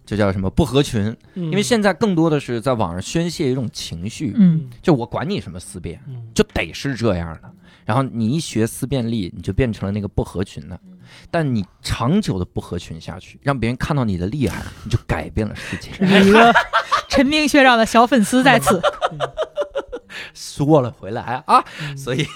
[0.06, 1.04] 就叫什么不合群，
[1.34, 6.22] 因因为现在更多的是在网上宣泄一种情绪，嗯，就我管你什么思辨，嗯。
[6.32, 7.52] 就得是这样的。
[7.84, 10.78] 然后你一学思辨力，你就变成了那个不合群的。
[11.30, 15.90] 但你长久的不合群下去，让别人看到你的厉害，你就改变了世界。
[16.24, 16.52] 一个
[17.08, 18.80] 陈明学长的小粉丝在此，
[20.32, 22.26] 说了回来啊，嗯所以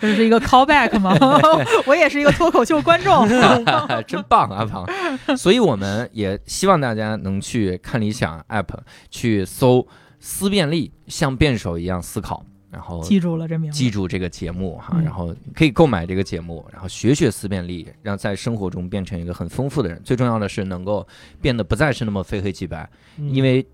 [0.00, 1.14] 这是一个 callback 吗？
[1.84, 3.28] 我也是一个脱口秀观众。
[4.06, 5.36] 真棒啊，庞！
[5.36, 8.78] 所以我们也希望大家能去看理想 app
[9.10, 9.86] 去搜
[10.20, 20.02] “思辨力”，像辩手一样思考，然后记住了这记住这个节目哈，嗯然后可以购买这个节目，然后学学思辨力，让在生活中变成一个很丰富的人。
[20.04, 21.06] 最重要的是能够
[21.40, 23.64] 变得不再是那么非黑即白，嗯因为。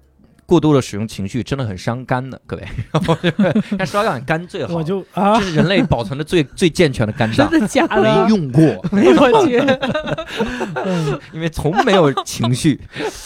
[0.51, 2.67] 过度的使用情绪真的很伤肝的，各位。
[2.91, 8.29] 然后就是但刷肝肝最好，我就啊这，是人类保存的最最健全的肝脏真，的假的没？
[8.29, 9.63] 用过，我去，
[10.75, 12.81] 嗯 因为从没有情绪。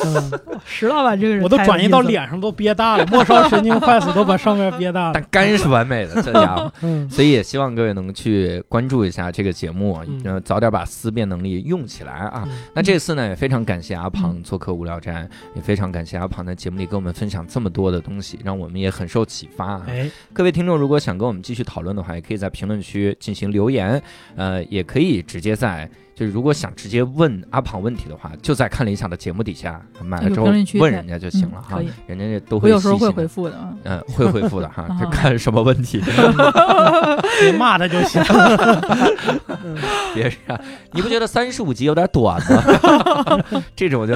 [0.04, 0.32] 嗯，
[0.66, 5.24] 石老板这个人我都转移到脸上都憋大了，末梢神经坏死都把上面憋大了但。
[5.30, 6.70] 肝是完美的，这家伙。
[6.82, 12.42] 嗯所以也希望各位能去关注一下这个节目，嗯早点把思辨能力用起来啊。
[12.44, 19.86] 嗯那这次呢，也非常感谢阿庞做客无聊斋，也非常感谢阿庞在节目里给我们分享这么多的东西，让我们也很受启发啊。
[19.88, 24.02] 哎，各位听众，如果想跟我们继续讨论的话，也可以在评论区进行留言，
[24.36, 25.88] 呃，也可以直接在。
[26.14, 33.74] 就是如果想直接问阿庞问题的话，就在看理想的节目底下买了之后问人家就行了哈人家都我会有时候会回复的啊。
[33.84, 36.00] 嗯，会回复的哈， 啊就看什么问题，
[37.40, 38.22] 别骂他就行。
[40.14, 40.60] 别这样。
[40.92, 43.62] 你不觉得三十五集有点短吗？
[43.74, 44.14] 这种就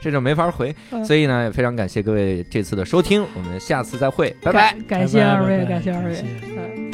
[0.00, 0.74] 这种没法回，
[1.04, 4.72] 所以呢，也非常感谢各位这次的收听，我们下次再会，拜拜。
[4.72, 6.24] 感感谢二位，感谢二位。
[6.56, 6.90] 嗯